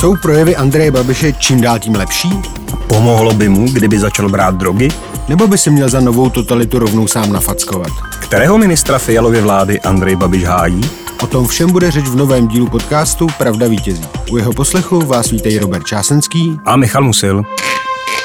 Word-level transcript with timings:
Jsou 0.00 0.16
projevy 0.16 0.56
Andreje 0.56 0.90
Babiše 0.90 1.32
čím 1.32 1.60
dál 1.60 1.78
tím 1.78 1.94
lepší? 1.94 2.30
Pomohlo 2.86 3.34
by 3.34 3.48
mu, 3.48 3.66
kdyby 3.72 3.98
začal 3.98 4.28
brát 4.28 4.54
drogy? 4.54 4.88
Nebo 5.28 5.46
by 5.46 5.58
si 5.58 5.70
měl 5.70 5.88
za 5.88 6.00
novou 6.00 6.30
totalitu 6.30 6.78
rovnou 6.78 7.06
sám 7.06 7.32
nafackovat? 7.32 7.90
Kterého 8.20 8.58
ministra 8.58 8.98
Fialovy 8.98 9.40
vlády 9.40 9.80
Andrej 9.80 10.16
Babiš 10.16 10.44
hájí? 10.44 10.80
O 11.22 11.26
tom 11.26 11.46
všem 11.46 11.72
bude 11.72 11.90
řeč 11.90 12.04
v 12.04 12.16
novém 12.16 12.48
dílu 12.48 12.66
podcastu 12.66 13.26
Pravda 13.38 13.68
vítězí. 13.68 14.04
U 14.30 14.36
jeho 14.36 14.52
poslechu 14.52 15.00
vás 15.00 15.30
vítejí 15.30 15.58
Robert 15.58 15.86
Čásenský 15.86 16.60
a 16.64 16.76
Michal 16.76 17.02
Musil. 17.02 17.42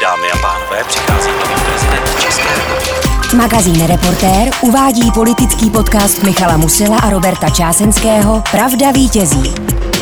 Dámy 0.02 0.32
a 0.34 0.38
pánové, 0.38 0.84
přichází 0.88 1.30
nový 1.30 1.62
prezident 1.66 2.22
České 2.22 2.44
republiky. 2.56 2.92
Magazín 3.38 3.88
Reportér 3.88 4.52
uvádí 4.62 5.12
politický 5.12 5.70
podcast 5.70 6.24
Michala 6.24 6.58
Musila 6.58 6.98
a 6.98 7.10
Roberta 7.10 7.50
Čásenského 7.50 8.44
Pravda 8.52 8.92
vítězí. 8.92 9.54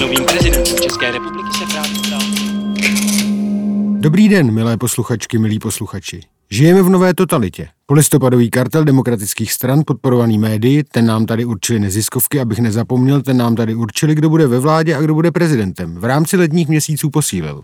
Novým 0.02 0.26
prezidentem 0.26 0.78
České 0.78 1.12
republiky 1.12 1.50
se. 1.58 1.63
Dobrý 4.04 4.30
den, 4.30 4.52
milé 4.52 4.78
posluchačky, 4.78 5.38
milí 5.38 5.60
posluchači. 5.60 6.22
Žijeme 6.50 6.82
v 6.82 6.90
nové 6.90 7.14
totalitě. 7.14 7.68
Polistopadový 7.86 8.50
kartel 8.50 8.84
demokratických 8.84 9.52
stran 9.52 9.82
podporovaný 9.88 10.40
médii, 10.40 10.84
ten 10.84 11.06
nám 11.06 11.26
tady 11.26 11.46
určili 11.46 11.80
neziskovky, 11.80 12.40
abych 12.40 12.60
nezapomněl, 12.60 13.22
ten 13.22 13.38
nám 13.38 13.56
tady 13.56 13.76
určili, 13.76 14.16
kdo 14.16 14.30
bude 14.30 14.48
ve 14.48 14.60
vládě 14.60 14.96
a 14.96 15.02
kdo 15.02 15.14
bude 15.14 15.32
prezidentem. 15.32 15.96
V 15.96 16.04
rámci 16.04 16.38
letních 16.38 16.68
měsíců 16.68 17.10
posílil. 17.10 17.62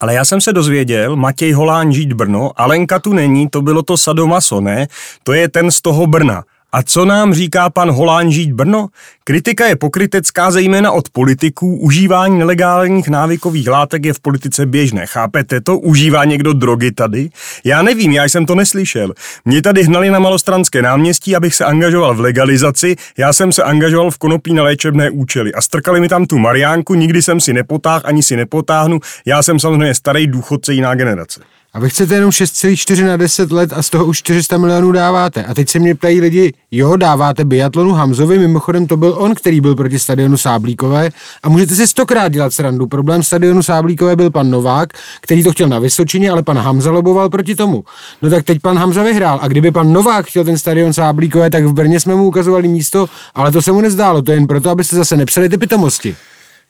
Ale 0.00 0.14
já 0.14 0.24
jsem 0.24 0.40
se 0.40 0.52
dozvěděl, 0.52 1.16
Matěj 1.16 1.52
Holán 1.52 1.92
žít 1.92 2.12
Brno, 2.12 2.60
Alenka 2.60 2.98
tu 2.98 3.12
není, 3.12 3.48
to 3.48 3.62
bylo 3.62 3.82
to 3.82 3.96
Sadomaso, 3.96 4.60
ne? 4.60 4.86
To 5.22 5.32
je 5.32 5.48
ten 5.48 5.70
z 5.70 5.80
toho 5.80 6.06
Brna. 6.06 6.44
A 6.72 6.82
co 6.82 7.04
nám 7.04 7.34
říká 7.34 7.70
pan 7.70 7.90
Holán 7.90 8.30
žít 8.32 8.52
Brno? 8.52 8.88
Kritika 9.24 9.66
je 9.66 9.76
pokrytecká 9.76 10.50
zejména 10.50 10.92
od 10.92 11.08
politiků, 11.08 11.76
užívání 11.76 12.38
nelegálních 12.38 13.08
návykových 13.08 13.68
látek 13.68 14.04
je 14.04 14.12
v 14.12 14.20
politice 14.20 14.66
běžné. 14.66 15.06
Chápete 15.06 15.60
to? 15.60 15.78
Užívá 15.78 16.24
někdo 16.24 16.52
drogy 16.52 16.92
tady? 16.92 17.28
Já 17.64 17.82
nevím, 17.82 18.12
já 18.12 18.24
jsem 18.24 18.46
to 18.46 18.54
neslyšel. 18.54 19.12
Mě 19.44 19.62
tady 19.62 19.82
hnali 19.82 20.10
na 20.10 20.18
malostranské 20.18 20.82
náměstí, 20.82 21.36
abych 21.36 21.54
se 21.54 21.64
angažoval 21.64 22.14
v 22.14 22.20
legalizaci, 22.20 22.96
já 23.18 23.32
jsem 23.32 23.52
se 23.52 23.62
angažoval 23.62 24.10
v 24.10 24.18
konopí 24.18 24.54
na 24.54 24.62
léčebné 24.62 25.10
účely 25.10 25.54
a 25.54 25.60
strkali 25.60 26.00
mi 26.00 26.08
tam 26.08 26.26
tu 26.26 26.38
Mariánku, 26.38 26.94
nikdy 26.94 27.22
jsem 27.22 27.40
si 27.40 27.52
nepotáhl, 27.52 28.02
ani 28.04 28.22
si 28.22 28.36
nepotáhnu, 28.36 29.00
já 29.26 29.42
jsem 29.42 29.58
samozřejmě 29.58 29.94
starý 29.94 30.26
důchodce 30.26 30.74
jiná 30.74 30.94
generace. 30.94 31.40
A 31.72 31.80
vy 31.80 31.90
chcete 31.90 32.14
jenom 32.14 32.30
6,4 32.30 33.06
na 33.06 33.16
10 33.16 33.52
let 33.52 33.72
a 33.72 33.82
z 33.82 33.90
toho 33.90 34.04
už 34.04 34.18
400 34.18 34.58
milionů 34.58 34.92
dáváte. 34.92 35.44
A 35.44 35.54
teď 35.54 35.68
se 35.68 35.78
mě 35.78 35.94
ptají 35.94 36.20
lidi, 36.20 36.52
jo, 36.70 36.96
dáváte 36.96 37.44
biatlonu 37.44 37.92
Hamzovi, 37.92 38.38
mimochodem 38.38 38.86
to 38.86 38.96
byl 38.96 39.14
on, 39.18 39.34
který 39.34 39.60
byl 39.60 39.74
proti 39.74 39.98
stadionu 39.98 40.36
Sáblíkové 40.36 41.10
a 41.42 41.48
můžete 41.48 41.74
si 41.74 41.88
stokrát 41.88 42.32
dělat 42.32 42.52
srandu. 42.52 42.86
Problém 42.86 43.22
stadionu 43.22 43.62
Sáblíkové 43.62 44.16
byl 44.16 44.30
pan 44.30 44.50
Novák, 44.50 44.88
který 45.20 45.44
to 45.44 45.52
chtěl 45.52 45.68
na 45.68 45.78
Vysočině, 45.78 46.30
ale 46.30 46.42
pan 46.42 46.58
Hamza 46.58 46.90
loboval 46.90 47.28
proti 47.28 47.54
tomu. 47.54 47.84
No 48.22 48.30
tak 48.30 48.44
teď 48.44 48.60
pan 48.60 48.78
Hamza 48.78 49.02
vyhrál 49.02 49.38
a 49.42 49.48
kdyby 49.48 49.70
pan 49.70 49.92
Novák 49.92 50.26
chtěl 50.26 50.44
ten 50.44 50.58
stadion 50.58 50.92
Sáblíkové, 50.92 51.50
tak 51.50 51.64
v 51.64 51.72
Brně 51.72 52.00
jsme 52.00 52.14
mu 52.14 52.24
ukazovali 52.26 52.68
místo, 52.68 53.06
ale 53.34 53.52
to 53.52 53.62
se 53.62 53.72
mu 53.72 53.80
nezdálo, 53.80 54.22
to 54.22 54.30
je 54.30 54.36
jen 54.36 54.46
proto, 54.46 54.70
abyste 54.70 54.96
zase 54.96 55.16
nepsali 55.16 55.48
ty 55.48 55.58
pitomosti. 55.58 56.16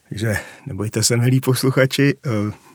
Takže 0.09 0.37
nebojte 0.67 1.03
se, 1.03 1.17
milí 1.17 1.41
posluchači, 1.41 2.15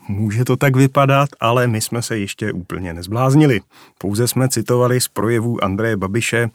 může 0.08 0.44
to 0.44 0.56
tak 0.56 0.76
vypadat, 0.76 1.28
ale 1.40 1.66
my 1.66 1.80
jsme 1.80 2.02
se 2.02 2.18
ještě 2.18 2.52
úplně 2.52 2.92
nezbláznili. 2.92 3.60
Pouze 3.98 4.28
jsme 4.28 4.48
citovali 4.48 5.00
z 5.00 5.08
projevů 5.08 5.64
Andreje 5.64 5.96
Babiše 5.96 6.50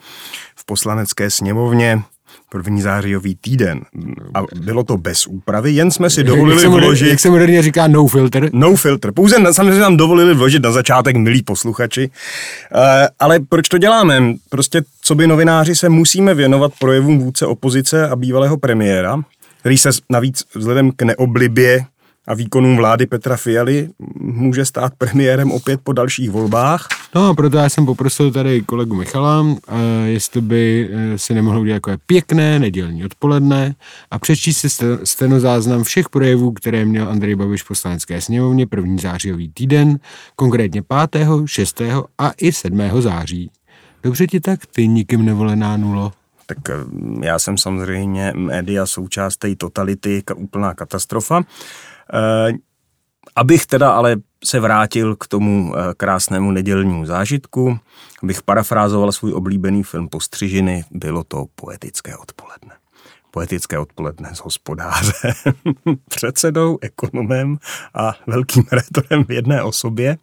v 0.55 0.65
poslanecké 0.65 1.29
sněmovně 1.29 2.03
první 2.49 2.81
zářijový 2.81 3.35
týden. 3.35 3.81
A 4.33 4.43
bylo 4.55 4.83
to 4.83 4.97
bez 4.97 5.27
úpravy, 5.27 5.71
jen 5.71 5.91
jsme 5.91 6.09
si 6.09 6.23
dovolili 6.23 6.63
jak 6.63 6.71
vložit... 6.71 7.09
Jak 7.09 7.19
se 7.19 7.29
moderně 7.29 7.61
říká 7.61 7.87
no 7.87 8.07
filter. 8.07 8.49
No 8.53 8.75
filter. 8.75 9.11
Pouze 9.11 9.35
samozřejmě 9.51 9.81
nám 9.81 9.97
dovolili 9.97 10.33
vložit 10.33 10.63
na 10.63 10.71
začátek, 10.71 11.15
milí 11.15 11.43
posluchači. 11.43 12.09
Uh, 12.75 12.81
ale 13.19 13.39
proč 13.49 13.69
to 13.69 13.77
děláme? 13.77 14.33
Prostě, 14.49 14.81
co 15.01 15.15
by 15.15 15.27
novináři 15.27 15.75
se 15.75 15.89
musíme 15.89 16.33
věnovat 16.33 16.73
projevům 16.79 17.19
vůdce 17.19 17.45
opozice 17.45 18.09
a 18.09 18.15
bývalého 18.15 18.57
premiéra, 18.57 19.21
který 19.59 19.77
se 19.77 19.89
navíc 20.09 20.43
vzhledem 20.55 20.91
k 20.91 21.01
neoblibě 21.01 21.85
a 22.31 22.33
výkonům 22.33 22.77
vlády 22.77 23.05
Petra 23.05 23.37
Fialy 23.37 23.89
může 24.19 24.65
stát 24.65 24.93
premiérem 24.97 25.51
opět 25.51 25.81
po 25.83 25.93
dalších 25.93 26.31
volbách. 26.31 26.87
No 27.15 27.27
a 27.27 27.33
proto 27.33 27.57
já 27.57 27.69
jsem 27.69 27.85
poprosil 27.85 28.31
tady 28.31 28.61
kolegu 28.61 28.95
Michala, 28.95 29.45
jestli 30.05 30.41
by 30.41 30.89
eh, 30.91 31.17
si 31.17 31.33
nemohl 31.33 31.59
udělat 31.59 31.75
jako 31.75 31.91
pěkné 32.05 32.59
nedělní 32.59 33.05
odpoledne 33.05 33.75
a 34.11 34.19
přečíst 34.19 34.57
si 34.57 34.69
stenozáznam 35.03 35.83
všech 35.83 36.09
projevů, 36.09 36.51
které 36.51 36.85
měl 36.85 37.09
Andrej 37.09 37.35
Babiš 37.35 37.63
v 37.63 37.67
poslanecké 37.67 38.21
sněmovně 38.21 38.67
první 38.67 38.99
zářijový 38.99 39.49
týden, 39.49 39.99
konkrétně 40.35 40.81
5., 41.11 41.27
6. 41.45 41.81
a 42.17 42.31
i 42.37 42.51
7. 42.51 42.81
září. 42.99 43.51
Dobře 44.03 44.27
ti 44.27 44.39
tak, 44.39 44.65
ty 44.65 44.87
nikým 44.87 45.25
nevolená 45.25 45.77
nulo? 45.77 46.11
Tak 46.45 46.69
eh, 46.69 46.73
já 47.25 47.39
jsem 47.39 47.57
samozřejmě 47.57 48.33
média 48.35 48.85
součást 48.85 49.37
té 49.37 49.55
totality, 49.55 50.23
úplná 50.35 50.73
katastrofa. 50.73 51.43
Eh, 52.13 52.53
abych 53.35 53.65
teda 53.65 53.91
ale 53.91 54.15
se 54.43 54.59
vrátil 54.59 55.15
k 55.15 55.27
tomu 55.27 55.73
eh, 55.75 55.93
krásnému 55.97 56.51
nedělnímu 56.51 57.05
zážitku, 57.05 57.79
abych 58.23 58.43
parafrázoval 58.43 59.11
svůj 59.11 59.33
oblíbený 59.33 59.83
film 59.83 60.09
Postřižiny, 60.09 60.83
bylo 60.91 61.23
to 61.23 61.45
poetické 61.55 62.17
odpoledne. 62.17 62.75
Poetické 63.31 63.79
odpoledne 63.79 64.29
s 64.33 64.39
hospodářem, 64.39 65.33
předsedou, 66.09 66.77
ekonomem 66.81 67.57
a 67.93 68.13
velkým 68.27 68.63
rétorem 68.71 69.23
v 69.23 69.31
jedné 69.31 69.63
osobě. 69.63 70.17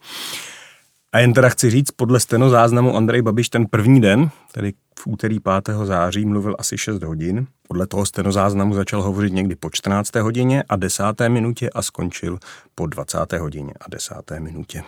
A 1.13 1.19
jen 1.19 1.33
teda 1.33 1.49
chci 1.49 1.71
říct, 1.71 1.91
podle 1.91 2.21
stenozáznamu 2.21 2.97
Andrej 2.97 3.23
Babiš 3.23 3.49
ten 3.49 3.67
první 3.67 4.01
den, 4.01 4.31
tedy 4.53 4.73
v 4.99 5.07
úterý 5.07 5.41
5. 5.41 5.77
září, 5.85 6.27
mluvil 6.27 6.57
asi 6.59 6.79
6 6.79 7.03
hodin. 7.03 7.47
Podle 7.69 7.87
toho 7.87 8.07
stenozáznamu 8.07 8.75
začal 8.75 9.03
hovořit 9.03 9.33
někdy 9.33 9.57
po 9.57 9.71
14. 9.73 10.15
hodině 10.15 10.63
a 10.69 10.77
10. 10.77 11.03
minutě 11.29 11.71
a 11.71 11.83
skončil 11.83 12.39
po 12.75 12.87
20. 12.87 13.33
hodině 13.33 13.73
a 13.81 13.85
10. 13.91 14.15
minutě. 14.39 14.83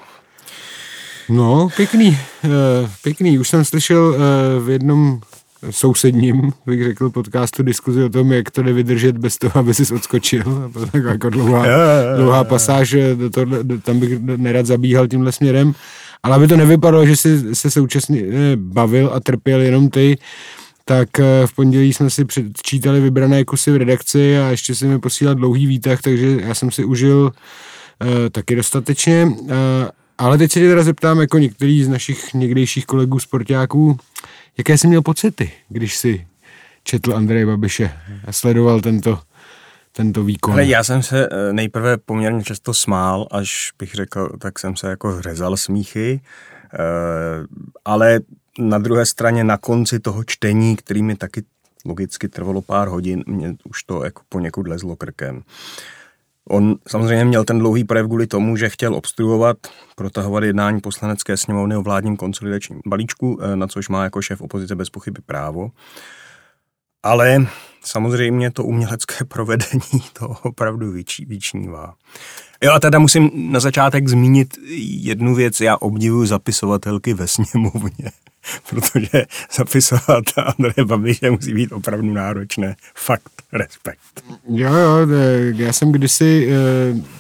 No, 1.28 1.68
pěkný, 1.76 2.18
eh, 2.44 2.48
pěkný. 3.02 3.38
Už 3.38 3.48
jsem 3.48 3.64
slyšel 3.64 4.14
eh, 4.16 4.60
v 4.60 4.70
jednom 4.70 5.20
sousedním, 5.70 6.52
bych 6.66 6.84
řekl, 6.84 7.10
podcastu 7.10 7.62
diskuzi 7.62 8.04
o 8.04 8.08
tom, 8.08 8.32
jak 8.32 8.50
to 8.50 8.62
nevydržet 8.62 9.18
bez 9.18 9.38
toho, 9.38 9.58
aby 9.58 9.74
si 9.74 9.94
odskočil. 9.94 10.70
Tak 10.92 11.04
jako 11.04 11.30
dlouhá, 11.30 11.64
dlouhá 12.16 12.44
pasáž, 12.44 12.96
to, 13.34 13.46
tam 13.82 14.00
bych 14.00 14.18
nerad 14.20 14.66
zabíhal 14.66 15.08
tímhle 15.08 15.32
směrem. 15.32 15.74
Ale 16.22 16.36
aby 16.36 16.48
to 16.48 16.56
nevypadalo, 16.56 17.06
že 17.06 17.16
si 17.16 17.54
se 17.54 17.70
současně 17.70 18.20
eh, 18.20 18.56
bavil 18.56 19.10
a 19.14 19.20
trpěl 19.20 19.60
jenom 19.60 19.90
ty, 19.90 20.18
tak 20.84 21.20
eh, 21.20 21.46
v 21.46 21.52
pondělí 21.52 21.92
jsme 21.92 22.10
si 22.10 22.24
předčítali 22.24 23.00
vybrané 23.00 23.44
kusy 23.44 23.70
v 23.70 23.76
redakci 23.76 24.38
a 24.38 24.48
ještě 24.48 24.74
si 24.74 24.86
mi 24.86 24.98
posílat 24.98 25.38
dlouhý 25.38 25.66
výtah, 25.66 26.02
takže 26.02 26.38
já 26.40 26.54
jsem 26.54 26.70
si 26.70 26.84
užil 26.84 27.32
uh, 28.02 28.08
taky 28.32 28.56
dostatečně. 28.56 29.24
Uh, 29.24 29.50
ale 30.18 30.38
teď 30.38 30.52
se 30.52 30.60
tě 30.60 30.68
teda 30.68 30.82
zeptám, 30.82 31.20
jako 31.20 31.38
některý 31.38 31.84
z 31.84 31.88
našich 31.88 32.34
někdejších 32.34 32.86
kolegů 32.86 33.18
sportáků, 33.18 33.98
jaké 34.58 34.78
jsi 34.78 34.88
měl 34.88 35.02
pocity, 35.02 35.52
když 35.68 35.96
si 35.96 36.26
četl 36.84 37.14
Andreje 37.14 37.46
Babiše 37.46 37.92
a 38.24 38.32
sledoval 38.32 38.80
tento 38.80 39.18
tento 39.92 40.24
výkon? 40.24 40.52
Ale 40.52 40.66
já 40.66 40.84
jsem 40.84 41.02
se 41.02 41.28
eh, 41.30 41.52
nejprve 41.52 41.96
poměrně 41.96 42.44
často 42.44 42.74
smál, 42.74 43.26
až 43.30 43.70
bych 43.78 43.94
řekl, 43.94 44.36
tak 44.38 44.58
jsem 44.58 44.76
se 44.76 44.88
jako 44.90 45.22
řezal 45.22 45.56
smíchy, 45.56 46.20
eh, 46.74 46.78
ale 47.84 48.20
na 48.58 48.78
druhé 48.78 49.06
straně 49.06 49.44
na 49.44 49.56
konci 49.56 50.00
toho 50.00 50.24
čtení, 50.24 50.76
který 50.76 51.02
mi 51.02 51.16
taky 51.16 51.42
logicky 51.84 52.28
trvalo 52.28 52.62
pár 52.62 52.88
hodin, 52.88 53.24
mě 53.26 53.54
už 53.64 53.82
to 53.82 54.04
jako 54.04 54.22
poněkud 54.28 54.68
lezlo 54.68 54.96
krkem. 54.96 55.42
On 56.48 56.76
samozřejmě 56.88 57.24
měl 57.24 57.44
ten 57.44 57.58
dlouhý 57.58 57.84
projev 57.84 58.06
kvůli 58.06 58.26
tomu, 58.26 58.56
že 58.56 58.68
chtěl 58.68 58.94
obstruovat, 58.94 59.56
protahovat 59.96 60.44
jednání 60.44 60.80
poslanecké 60.80 61.36
sněmovny 61.36 61.76
o 61.76 61.82
vládním 61.82 62.16
konsolidačním 62.16 62.80
balíčku, 62.86 63.38
eh, 63.42 63.56
na 63.56 63.66
což 63.66 63.88
má 63.88 64.04
jako 64.04 64.22
šéf 64.22 64.40
opozice 64.40 64.74
bez 64.74 64.90
pochyby 64.90 65.20
právo. 65.26 65.70
Ale 67.02 67.46
samozřejmě 67.84 68.50
to 68.50 68.64
umělecké 68.64 69.24
provedení 69.28 70.00
to 70.12 70.28
opravdu 70.28 70.92
vyč, 70.92 71.20
vyčnívá. 71.26 71.94
Jo 72.64 72.72
a 72.72 72.80
teda 72.80 72.98
musím 72.98 73.30
na 73.34 73.60
začátek 73.60 74.08
zmínit 74.08 74.58
jednu 74.80 75.34
věc. 75.34 75.60
Já 75.60 75.76
obdivuju 75.76 76.26
zapisovatelky 76.26 77.14
ve 77.14 77.26
sněmovně, 77.28 78.10
protože 78.70 79.26
zapisovat 79.56 80.24
Andreje 80.36 80.84
Babiše 80.84 81.30
musí 81.30 81.54
být 81.54 81.72
opravdu 81.72 82.12
náročné. 82.12 82.76
Fakt, 82.94 83.32
respekt. 83.52 84.00
Jo, 84.48 84.74
jo, 84.74 85.06
já 85.56 85.72
jsem 85.72 85.92
kdysi 85.92 86.48
e, 86.50 86.56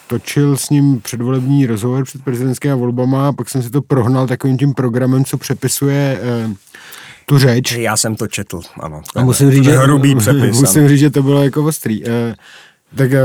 točil 0.06 0.56
s 0.56 0.70
ním 0.70 1.00
předvolební 1.00 1.66
rozhovor 1.66 2.04
před 2.04 2.24
prezidentskými 2.24 2.74
volbama 2.74 3.28
a 3.28 3.32
pak 3.32 3.50
jsem 3.50 3.62
si 3.62 3.70
to 3.70 3.82
prohnal 3.82 4.26
takovým 4.26 4.58
tím 4.58 4.74
programem, 4.74 5.24
co 5.24 5.38
přepisuje 5.38 6.20
e, 6.22 6.54
tu 7.30 7.38
řeč. 7.38 7.72
Já 7.72 7.96
jsem 7.96 8.16
to 8.16 8.26
četl, 8.26 8.60
ano. 8.80 9.02
A 9.16 9.24
musím 9.24 9.50
říct, 9.50 9.64
že, 9.64 9.78
hrubý 9.78 10.14
přepis, 10.18 10.60
musím 10.60 10.80
ano. 10.80 10.88
říct, 10.88 10.98
že 11.00 11.10
to 11.10 11.22
bylo 11.22 11.44
jako 11.44 11.64
ostrý. 11.64 12.04
Uh, 12.04 12.10
tak 12.96 13.10
uh, 13.10 13.16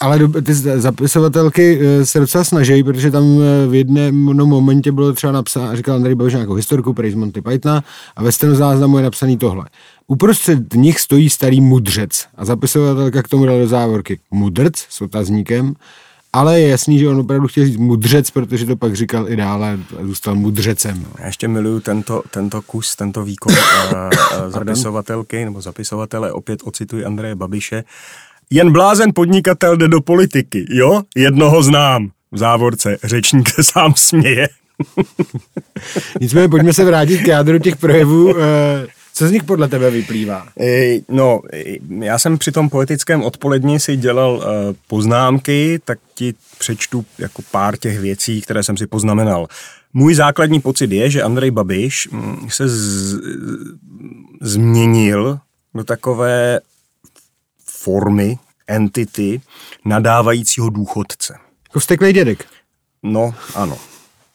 Ale 0.00 0.18
do- 0.18 0.42
ty 0.42 0.54
zapisovatelky 0.54 1.80
eh, 1.80 2.06
se 2.06 2.20
docela 2.20 2.44
snaží, 2.44 2.82
protože 2.82 3.10
tam 3.10 3.24
eh, 3.24 3.66
v 3.66 3.74
jednom 3.74 4.48
momentě 4.48 4.92
bylo 4.92 5.12
třeba 5.12 5.32
napsáno, 5.32 5.76
říkal 5.76 5.94
Andrej 5.94 6.14
Babiš 6.14 6.34
nějakou 6.34 6.54
historku 6.54 6.94
prý 6.94 7.10
z 7.10 7.14
Monty 7.14 7.42
Pythona 7.42 7.84
a 8.16 8.22
ve 8.22 8.32
stenozáznamu 8.32 8.96
je 8.96 9.02
napsaný 9.02 9.36
tohle. 9.36 9.64
Uprostřed 10.06 10.74
nich 10.74 11.00
stojí 11.00 11.30
starý 11.30 11.60
mudřec 11.60 12.26
a 12.34 12.44
zapisovatelka 12.44 13.22
k 13.22 13.28
tomu 13.28 13.46
dala 13.46 13.58
do 13.58 13.66
závorky 13.66 14.18
mudrc 14.30 14.72
s 14.88 15.00
otazníkem, 15.00 15.74
ale 16.32 16.60
je 16.60 16.68
jasný, 16.68 16.98
že 16.98 17.08
on 17.08 17.20
opravdu 17.20 17.48
chtěl 17.48 17.64
říct 17.64 17.76
mudřec, 17.76 18.30
protože 18.30 18.66
to 18.66 18.76
pak 18.76 18.96
říkal 18.96 19.28
i 19.28 19.36
dále 19.36 19.78
a 20.00 20.06
zůstal 20.06 20.34
mudřecem. 20.34 21.06
Já 21.18 21.26
ještě 21.26 21.48
miluju 21.48 21.80
tento, 21.80 22.22
tento 22.30 22.62
kus, 22.62 22.96
tento 22.96 23.24
výkon 23.24 23.52
uh, 23.52 23.58
uh, 23.92 24.50
zapisovatelky 24.50 25.44
nebo 25.44 25.60
zapisovatele, 25.60 26.32
opět 26.32 26.60
ocituji 26.64 27.04
Andreje 27.04 27.34
Babiše. 27.34 27.84
Jen 28.50 28.72
blázen 28.72 29.10
podnikatel 29.14 29.76
jde 29.76 29.88
do 29.88 30.00
politiky, 30.00 30.66
jo? 30.68 31.02
Jednoho 31.16 31.62
znám. 31.62 32.10
V 32.32 32.38
závorce 32.38 32.98
řečník 33.04 33.48
se 33.48 33.62
sám 33.72 33.94
směje. 33.96 34.48
Nicméně 36.20 36.48
pojďme 36.48 36.72
se 36.72 36.84
vrátit 36.84 37.18
k 37.18 37.26
jádru 37.26 37.58
těch 37.58 37.76
projevů. 37.76 38.34
Eh, 39.16 39.18
Co 39.18 39.28
z 39.28 39.32
nich 39.32 39.44
podle 39.44 39.68
tebe 39.68 39.90
vyplývá? 39.90 40.48
No, 41.08 41.40
já 41.98 42.18
jsem 42.18 42.38
při 42.38 42.52
tom 42.52 42.68
poetickém 42.68 43.22
odpoledni 43.22 43.80
si 43.80 43.96
dělal 43.96 44.36
uh, 44.36 44.44
poznámky, 44.86 45.80
tak 45.84 45.98
ti 46.14 46.34
přečtu 46.58 47.04
jako 47.18 47.42
pár 47.50 47.76
těch 47.76 47.98
věcí, 47.98 48.40
které 48.40 48.62
jsem 48.62 48.76
si 48.76 48.86
poznamenal. 48.86 49.46
Můj 49.92 50.14
základní 50.14 50.60
pocit 50.60 50.92
je, 50.92 51.10
že 51.10 51.22
Andrej 51.22 51.50
Babiš 51.50 52.08
mm, 52.12 52.50
se 52.50 52.68
z, 52.68 53.20
změnil 54.40 55.38
do 55.74 55.84
takové 55.84 56.60
formy, 57.64 58.38
entity 58.66 59.40
nadávajícího 59.84 60.70
důchodce. 60.70 61.34
Jako 61.68 61.80
vsteklej 61.80 62.12
dědek. 62.12 62.44
No, 63.02 63.34
ano. 63.54 63.78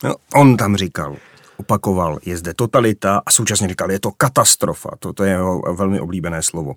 No, 0.04 0.16
on 0.34 0.58
tam 0.58 0.76
říkal, 0.76 1.18
opakoval, 1.58 2.20
je 2.26 2.38
zde 2.38 2.54
totalita 2.54 3.22
a 3.26 3.32
současně 3.32 3.68
říkal, 3.68 3.92
je 3.92 4.00
to 4.00 4.12
katastrofa. 4.12 4.90
To, 5.00 5.14
to 5.14 5.24
je 5.24 5.32
jeho 5.32 5.62
velmi 5.76 6.00
oblíbené 6.00 6.44
slovo. 6.44 6.74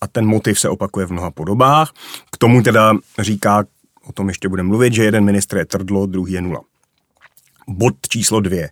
A 0.00 0.06
ten 0.06 0.26
motiv 0.26 0.60
se 0.60 0.68
opakuje 0.68 1.06
v 1.06 1.12
mnoha 1.12 1.30
podobách. 1.30 1.92
K 2.32 2.38
tomu 2.38 2.62
teda 2.62 2.94
říká, 3.18 3.64
o 4.08 4.12
tom 4.12 4.28
ještě 4.28 4.48
budeme 4.48 4.68
mluvit, 4.68 4.92
že 4.92 5.04
jeden 5.04 5.24
ministr 5.24 5.56
je 5.56 5.66
trdlo, 5.66 6.06
druhý 6.06 6.32
je 6.32 6.40
nula. 6.40 6.60
Bod 7.68 7.94
číslo 8.08 8.40
dvě. 8.40 8.70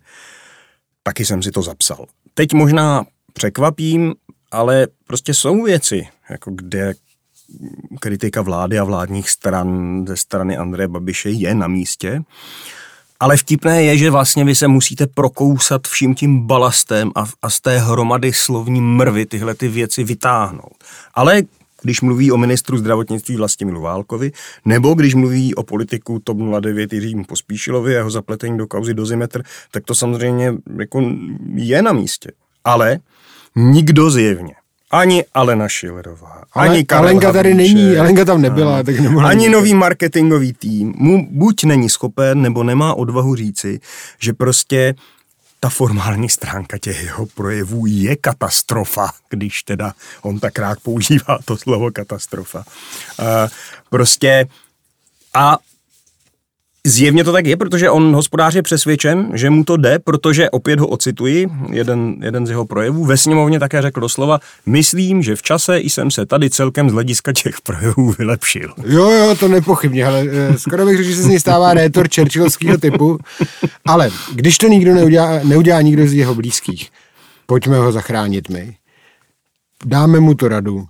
Taky 1.02 1.24
jsem 1.24 1.42
si 1.42 1.50
to 1.50 1.62
zapsal. 1.62 2.06
Teď 2.34 2.52
možná 2.52 3.06
překvapím, 3.32 4.14
ale 4.50 4.86
prostě 5.06 5.34
jsou 5.34 5.62
věci, 5.62 6.08
jako 6.30 6.50
kde 6.54 6.94
kritika 8.00 8.42
vlády 8.42 8.78
a 8.78 8.84
vládních 8.84 9.30
stran 9.30 10.04
ze 10.08 10.16
strany 10.16 10.56
Andreje 10.56 10.88
Babiše 10.88 11.30
je 11.30 11.54
na 11.54 11.68
místě. 11.68 12.22
Ale 13.20 13.36
vtipné 13.36 13.82
je, 13.82 13.98
že 13.98 14.10
vlastně 14.10 14.44
vy 14.44 14.54
se 14.54 14.68
musíte 14.68 15.06
prokousat 15.06 15.88
vším 15.88 16.14
tím 16.14 16.46
balastem 16.46 17.10
a, 17.14 17.24
a 17.42 17.50
z 17.50 17.60
té 17.60 17.78
hromady 17.78 18.32
slovní 18.32 18.80
mrvy 18.80 19.26
tyhle 19.26 19.54
ty 19.54 19.68
věci 19.68 20.04
vytáhnout. 20.04 20.84
Ale 21.14 21.42
když 21.82 22.00
mluví 22.00 22.32
o 22.32 22.36
ministru 22.36 22.78
zdravotnictví 22.78 23.36
Vlastimilu 23.36 23.80
Válkovi, 23.80 24.32
nebo 24.64 24.94
když 24.94 25.14
mluví 25.14 25.54
o 25.54 25.62
politiku 25.62 26.20
TOP 26.24 26.38
09 26.60 26.92
Jiřím 26.92 27.24
Pospíšilovi 27.24 27.94
a 27.94 27.98
jeho 27.98 28.10
zapletení 28.10 28.58
do 28.58 28.66
kauzy 28.66 28.94
dozimetr, 28.94 29.42
tak 29.70 29.84
to 29.84 29.94
samozřejmě 29.94 30.54
jako 30.78 31.02
je 31.54 31.82
na 31.82 31.92
místě. 31.92 32.30
Ale 32.64 32.98
nikdo 33.56 34.10
zjevně. 34.10 34.54
Ani 34.94 35.24
Alena 35.34 35.68
Šilerová, 35.68 36.42
Ale 36.52 36.68
ani 36.68 36.84
Karel 36.84 37.04
Alenka 37.04 37.32
tady 37.32 37.50
Havlíček, 37.50 37.76
není, 37.76 37.96
Alenka 37.96 38.24
tam 38.24 38.42
nebyla, 38.42 38.82
tak 38.82 39.00
nemohla 39.00 39.28
Ani 39.28 39.46
mít. 39.46 39.52
nový 39.52 39.74
marketingový 39.74 40.52
tým 40.52 40.94
mu 40.96 41.26
buď 41.30 41.64
není 41.64 41.88
schopen, 41.88 42.42
nebo 42.42 42.62
nemá 42.62 42.94
odvahu 42.94 43.34
říci, 43.34 43.80
že 44.18 44.32
prostě 44.32 44.94
ta 45.60 45.68
formální 45.68 46.28
stránka 46.28 46.78
těch 46.78 47.02
jeho 47.02 47.26
projevů 47.26 47.86
je 47.86 48.16
katastrofa, 48.16 49.10
když 49.30 49.62
teda 49.62 49.92
on 50.22 50.40
tak 50.40 50.58
rád 50.58 50.78
používá 50.82 51.38
to 51.44 51.56
slovo 51.56 51.90
katastrofa. 51.90 52.58
Uh, 52.58 53.24
prostě 53.90 54.46
a 55.34 55.58
Zjevně 56.86 57.24
to 57.24 57.32
tak 57.32 57.46
je, 57.46 57.56
protože 57.56 57.90
on 57.90 58.14
hospodář 58.14 58.54
je 58.54 58.62
přesvědčen, 58.62 59.30
že 59.34 59.50
mu 59.50 59.64
to 59.64 59.76
jde, 59.76 59.98
protože 59.98 60.50
opět 60.50 60.80
ho 60.80 60.86
ocituji, 60.86 61.48
jeden, 61.70 62.16
jeden 62.22 62.46
z 62.46 62.50
jeho 62.50 62.64
projevů, 62.64 63.04
ve 63.04 63.16
sněmovně 63.16 63.60
také 63.60 63.82
řekl 63.82 64.00
doslova, 64.00 64.38
myslím, 64.66 65.22
že 65.22 65.36
v 65.36 65.42
čase 65.42 65.78
jsem 65.78 66.10
se 66.10 66.26
tady 66.26 66.50
celkem 66.50 66.90
z 66.90 66.92
hlediska 66.92 67.32
těch 67.32 67.60
projevů 67.60 68.14
vylepšil. 68.18 68.74
Jo, 68.86 69.10
jo, 69.10 69.36
to 69.36 69.48
nepochybně, 69.48 70.06
ale 70.06 70.24
eh, 70.30 70.58
skoro 70.58 70.86
bych 70.86 70.96
řekl, 70.96 71.08
že 71.08 71.16
se 71.16 71.22
z 71.22 71.26
něj 71.26 71.40
stává 71.40 71.74
rétor 71.74 72.08
Churchillovského 72.14 72.78
typu, 72.78 73.18
ale 73.86 74.10
když 74.34 74.58
to 74.58 74.68
nikdo 74.68 74.94
neudělá, 74.94 75.40
neudělá 75.44 75.80
nikdo 75.80 76.06
z 76.06 76.12
jeho 76.12 76.34
blízkých, 76.34 76.90
pojďme 77.46 77.78
ho 77.78 77.92
zachránit 77.92 78.48
my. 78.48 78.76
Dáme 79.84 80.20
mu 80.20 80.34
to 80.34 80.48
radu. 80.48 80.84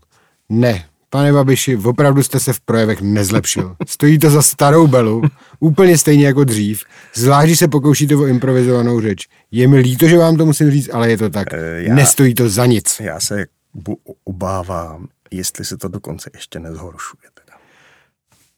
Ne, 0.49 0.85
pane 1.14 1.32
Babiši, 1.32 1.76
opravdu 1.76 2.22
jste 2.22 2.40
se 2.40 2.52
v 2.52 2.61
projevech 2.61 3.00
nezlepšil. 3.02 3.76
Stojí 3.87 4.19
to 4.19 4.31
za 4.31 4.43
starou 4.43 4.87
belu, 4.87 5.22
úplně 5.61 5.99
stejně 5.99 6.26
jako 6.26 6.44
dřív, 6.44 6.82
zvlášť, 7.14 7.46
když 7.46 7.58
se 7.58 7.69
pokoušíte 7.69 8.16
o 8.16 8.26
improvizovanou 8.26 9.00
řeč. 9.00 9.28
Je 9.50 9.69
mi 9.69 9.76
líto, 9.78 10.08
že 10.08 10.19
vám 10.19 10.37
to 10.37 10.46
musím 10.46 10.70
říct, 10.70 10.90
ale 10.93 11.11
je 11.11 11.19
to 11.19 11.31
tak. 11.31 11.49
Eh, 11.52 11.82
já- 11.82 11.94
Nestojí 11.94 12.34
to 12.34 12.49
za 12.49 12.66
nic. 12.66 13.00
Já 13.00 13.20
se 13.20 13.46
obávám, 14.25 15.06
jestli 15.31 15.64
se 15.64 15.76
to 15.76 15.88
dokonce 15.88 16.31
ještě 16.34 16.58
nezhoršuje. 16.58 17.22
Teda. 17.44 17.56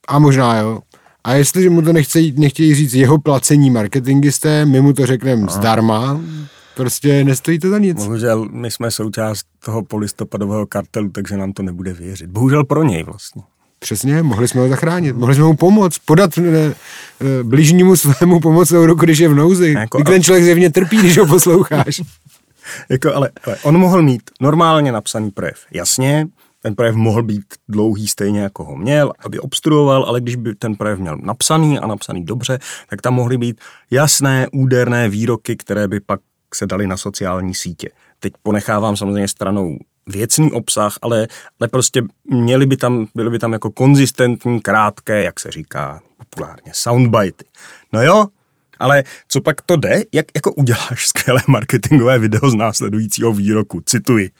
A 0.08 0.18
možná 0.18 0.58
jo. 0.58 0.80
A 1.24 1.34
jestliže 1.34 1.70
mu 1.70 1.82
to 1.82 1.92
nechcejí, 1.92 2.34
nechtějí 2.36 2.74
říct 2.74 2.94
jeho 2.94 3.18
placení 3.18 3.70
marketingisté, 3.70 4.64
my 4.64 4.80
mu 4.80 4.92
to 4.92 5.06
řekneme 5.06 5.46
zdarma, 5.50 6.20
prostě 6.76 7.24
nestojí 7.24 7.58
to 7.58 7.70
za 7.70 7.78
nic. 7.78 7.96
Bohužel 8.04 8.48
my 8.52 8.70
jsme 8.70 8.90
součást 8.90 9.44
toho 9.64 9.82
polistopadového 9.84 10.66
kartelu, 10.66 11.08
takže 11.08 11.36
nám 11.36 11.52
to 11.52 11.62
nebude 11.62 11.92
věřit. 11.92 12.30
Bohužel 12.30 12.64
pro 12.64 12.82
něj 12.82 13.02
vlastně. 13.02 13.42
Přesně, 13.78 14.22
mohli 14.22 14.48
jsme 14.48 14.60
ho 14.60 14.68
zachránit, 14.68 15.16
mohli 15.16 15.34
jsme 15.34 15.44
mu 15.44 15.56
pomoct, 15.56 15.98
podat 15.98 16.36
ne, 16.36 16.50
ne, 16.50 16.74
blížnímu 17.42 17.96
svému 17.96 18.40
pomocnou 18.40 18.86
ruku, 18.86 19.00
když 19.04 19.18
je 19.18 19.28
v 19.28 19.34
nouzi. 19.34 19.72
Jako- 19.72 19.98
Jako, 19.98 20.10
ten 20.10 20.22
člověk 20.22 20.44
zjevně 20.44 20.70
trpí, 20.70 20.96
když 20.96 21.18
ho 21.18 21.26
posloucháš. 21.26 22.00
Jako, 22.88 23.14
ale, 23.14 23.30
ale 23.46 23.56
on 23.62 23.78
mohl 23.78 24.02
mít 24.02 24.22
normálně 24.40 24.92
napsaný 24.92 25.30
projev. 25.30 25.54
Jasně, 25.72 26.26
ten 26.62 26.74
projev 26.74 26.94
mohl 26.94 27.22
být 27.22 27.42
dlouhý 27.68 28.08
stejně 28.08 28.40
jako 28.40 28.64
ho 28.64 28.76
měl, 28.76 29.12
aby 29.24 29.38
obstruoval, 29.38 30.04
ale 30.04 30.20
když 30.20 30.36
by 30.36 30.54
ten 30.54 30.74
projev 30.74 30.98
měl 30.98 31.16
napsaný 31.22 31.78
a 31.78 31.86
napsaný 31.86 32.24
dobře, 32.24 32.58
tak 32.90 33.02
tam 33.02 33.14
mohly 33.14 33.38
být 33.38 33.60
jasné, 33.90 34.46
úderné 34.52 35.08
výroky, 35.08 35.56
které 35.56 35.88
by 35.88 36.00
pak 36.00 36.20
se 36.54 36.66
daly 36.66 36.86
na 36.86 36.96
sociální 36.96 37.54
sítě. 37.54 37.90
Teď 38.20 38.32
ponechávám 38.42 38.96
samozřejmě 38.96 39.28
stranou 39.28 39.78
věcný 40.06 40.52
obsah, 40.52 40.98
ale, 41.02 41.28
ale 41.60 41.68
prostě 41.68 42.02
měly 42.30 42.66
by 42.66 42.76
tam, 42.76 43.06
byly 43.14 43.30
by 43.30 43.38
tam 43.38 43.52
jako 43.52 43.70
konzistentní, 43.70 44.60
krátké, 44.60 45.22
jak 45.22 45.40
se 45.40 45.50
říká 45.50 46.00
populárně, 46.16 46.72
soundbity. 46.74 47.44
No 47.92 48.02
jo, 48.02 48.26
ale 48.78 49.04
co 49.28 49.40
pak 49.40 49.62
to 49.62 49.76
jde? 49.76 50.02
Jak 50.12 50.26
jako 50.34 50.52
uděláš 50.52 51.06
skvělé 51.06 51.42
marketingové 51.48 52.18
video 52.18 52.50
z 52.50 52.54
následujícího 52.54 53.32
výroku? 53.32 53.82
Cituji. 53.86 54.30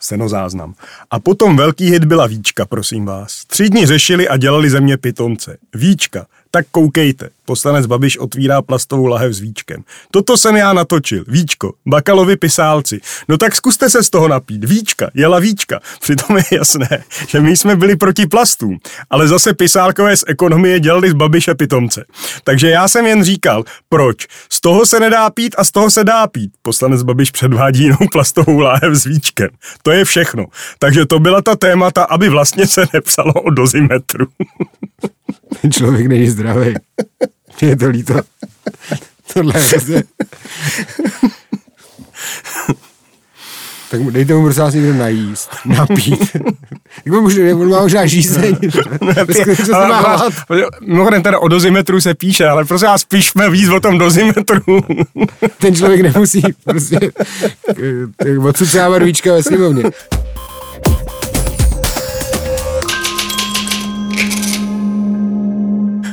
Stenozáznam. 0.00 0.74
A 1.10 1.20
potom 1.20 1.56
velký 1.56 1.90
hit 1.90 2.04
byla 2.04 2.26
Víčka, 2.26 2.66
prosím 2.66 3.04
vás. 3.04 3.44
Tři 3.44 3.70
dny 3.70 3.86
řešili 3.86 4.28
a 4.28 4.36
dělali 4.36 4.70
ze 4.70 4.80
mě 4.80 4.96
pitomce. 4.96 5.56
Víčka. 5.74 6.26
Tak 6.54 6.66
koukejte. 6.70 7.28
Poslanec 7.44 7.86
Babiš 7.86 8.18
otvírá 8.18 8.62
plastovou 8.62 9.06
lahev 9.06 9.32
s 9.32 9.40
víčkem. 9.40 9.82
Toto 10.10 10.36
jsem 10.36 10.56
já 10.56 10.72
natočil. 10.72 11.24
Víčko. 11.28 11.74
Bakalovi 11.86 12.36
pisálci. 12.36 13.00
No 13.28 13.38
tak 13.38 13.54
zkuste 13.54 13.90
se 13.90 14.02
z 14.02 14.10
toho 14.10 14.28
napít. 14.28 14.64
Víčka. 14.64 15.10
Jela 15.14 15.38
víčka. 15.38 15.80
Přitom 16.00 16.36
je 16.36 16.44
jasné, 16.52 17.04
že 17.28 17.40
my 17.40 17.56
jsme 17.56 17.76
byli 17.76 17.96
proti 17.96 18.26
plastům. 18.26 18.78
Ale 19.10 19.28
zase 19.28 19.54
pisálkové 19.54 20.16
z 20.16 20.24
ekonomie 20.26 20.80
dělali 20.80 21.10
z 21.10 21.12
Babiše 21.12 21.54
pitomce. 21.54 22.04
Takže 22.44 22.70
já 22.70 22.88
jsem 22.88 23.06
jen 23.06 23.24
říkal, 23.24 23.64
proč? 23.88 24.26
Z 24.52 24.60
toho 24.60 24.86
se 24.86 25.00
nedá 25.00 25.30
pít 25.30 25.54
a 25.58 25.64
z 25.64 25.70
toho 25.70 25.90
se 25.90 26.04
dá 26.04 26.26
pít. 26.26 26.52
Poslanec 26.62 27.02
Babiš 27.02 27.30
předvádí 27.30 27.82
jinou 27.82 28.06
plastovou 28.12 28.58
láhev 28.58 28.94
s 28.94 29.04
víčkem. 29.04 29.48
To 29.82 29.90
je 29.90 30.04
všechno. 30.04 30.46
Takže 30.78 31.06
to 31.06 31.18
byla 31.18 31.42
ta 31.42 31.56
témata, 31.56 32.04
aby 32.04 32.28
vlastně 32.28 32.66
se 32.66 32.86
nepsalo 32.92 33.32
o 33.32 33.50
dozimetru. 33.50 34.26
Ten 35.62 35.72
člověk 35.72 36.06
není 36.06 36.30
zdravý. 36.30 36.74
Mně 37.60 37.68
je 37.68 37.76
to 37.76 37.88
líto. 37.88 38.14
Tohle 39.34 39.60
je 39.60 39.68
prostě... 39.68 40.02
Tak 43.90 44.00
mu- 44.00 44.10
dejte 44.10 44.34
mu 44.34 44.42
prosím 44.42 44.62
vás 44.62 44.74
někdo 44.74 44.94
najíst, 44.94 45.50
napít. 45.64 46.36
Jako 47.04 47.20
možná, 47.20 47.44
on 47.56 47.70
má 47.70 47.80
možná 47.80 48.06
žízeň. 48.06 48.56
Mimochodem 50.80 51.22
teda 51.22 51.38
o 51.38 51.48
dozimetru 51.48 52.00
se 52.00 52.14
píše, 52.14 52.46
ale 52.46 52.64
prosím 52.64 52.88
vás, 52.88 53.04
píšme 53.04 53.50
víc 53.50 53.68
o 53.68 53.80
tom 53.80 53.98
dozimetru. 53.98 54.60
Ten 55.58 55.74
člověk 55.74 56.00
nemusí 56.00 56.42
prostě 56.64 56.98
eh, 58.26 58.38
odsucávat 58.38 59.02
víčka 59.02 59.32
ve 59.32 59.42
sněmovně. 59.42 59.82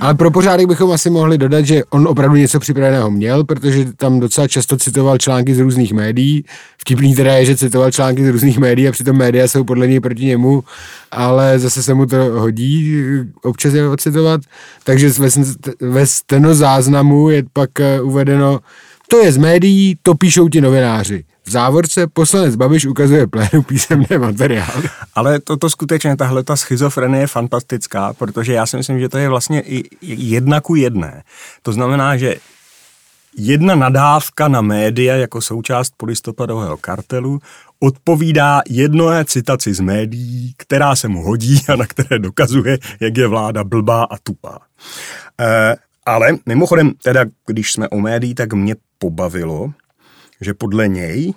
Ale 0.01 0.13
pro 0.13 0.31
pořádek 0.31 0.67
bychom 0.67 0.91
asi 0.91 1.10
mohli 1.10 1.38
dodat, 1.38 1.65
že 1.65 1.84
on 1.89 2.08
opravdu 2.08 2.36
něco 2.36 2.60
připraveného 2.60 3.12
měl, 3.12 3.43
protože 3.43 3.86
tam 3.93 4.20
docela 4.20 4.48
často 4.48 4.77
citoval 4.77 5.17
články 5.17 5.55
z 5.55 5.60
různých 5.60 5.93
médií. 5.93 6.46
Vtipný 6.77 7.15
teda 7.15 7.34
je, 7.34 7.46
že 7.46 7.58
citoval 7.58 7.91
články 7.91 8.25
z 8.25 8.29
různých 8.29 8.60
médií 8.60 8.88
a 8.88 8.91
přitom 8.91 9.17
média 9.17 9.48
jsou 9.48 9.63
podle 9.63 9.88
něj 9.88 10.00
proti 10.00 10.25
němu, 10.25 10.63
ale 11.12 11.60
zase 11.60 11.84
se 11.84 11.93
mu 11.93 12.05
to 12.05 12.17
hodí 12.17 13.03
občas 13.43 13.74
je 13.74 13.89
ocitovat. 13.89 14.41
Takže 14.84 15.12
ve, 15.81 16.05
stenozáznamu 16.05 17.29
je 17.29 17.43
pak 17.53 17.79
eh, 17.79 18.01
uvedeno, 18.01 18.60
to 19.08 19.17
je 19.17 19.31
z 19.31 19.38
médií, 19.38 19.98
to 20.03 20.15
píšou 20.15 20.50
ti 20.50 20.62
novináři. 20.62 21.24
V 21.45 21.51
závorce 21.51 22.07
poslanec 22.07 22.55
Babiš 22.55 22.86
ukazuje 22.86 23.27
plénu 23.27 23.63
písemné 23.67 24.17
materiály. 24.17 24.89
Ale 25.15 25.39
toto 25.39 25.57
to 25.57 25.69
skutečně, 25.69 26.17
tahle 26.17 26.43
ta 26.43 26.55
schizofrenie 26.55 27.19
je 27.19 27.27
fantastická, 27.27 28.13
protože 28.13 28.53
já 28.53 28.65
si 28.65 28.77
myslím, 28.77 29.00
že 29.00 29.10
to 29.10 29.17
je 29.17 29.29
vlastně 29.29 29.62
i 29.62 29.83
jedna 30.01 30.62
ku 30.62 30.75
jedné. 30.75 31.24
To 31.62 31.74
znamená, 31.74 32.17
že 32.17 32.36
jedna 33.38 33.75
nadávka 33.75 34.48
na 34.48 34.62
média 34.62 35.15
jako 35.15 35.41
součást 35.41 35.93
polistopadového 35.98 36.77
kartelu 36.77 37.39
odpovídá 37.79 38.62
jednoé 38.69 39.25
citaci 39.25 39.74
z 39.74 39.79
médií, 39.79 40.53
která 40.57 40.95
se 40.95 41.07
mu 41.07 41.24
hodí 41.24 41.62
a 41.67 41.75
na 41.75 41.86
které 41.86 42.19
dokazuje, 42.19 42.77
jak 43.00 43.17
je 43.17 43.27
vláda 43.27 43.63
blbá 43.63 44.03
a 44.03 44.17
tupá. 44.17 44.60
E, 45.39 45.75
ale 46.05 46.38
mimochodem, 46.45 46.91
teda 47.03 47.25
když 47.48 47.71
jsme 47.71 47.89
o 47.89 48.00
médií, 48.00 48.36
tak 48.36 48.53
mě 48.53 48.75
pobavilo, 48.98 49.74
že 50.41 50.53
podle 50.53 50.88
něj, 50.88 51.33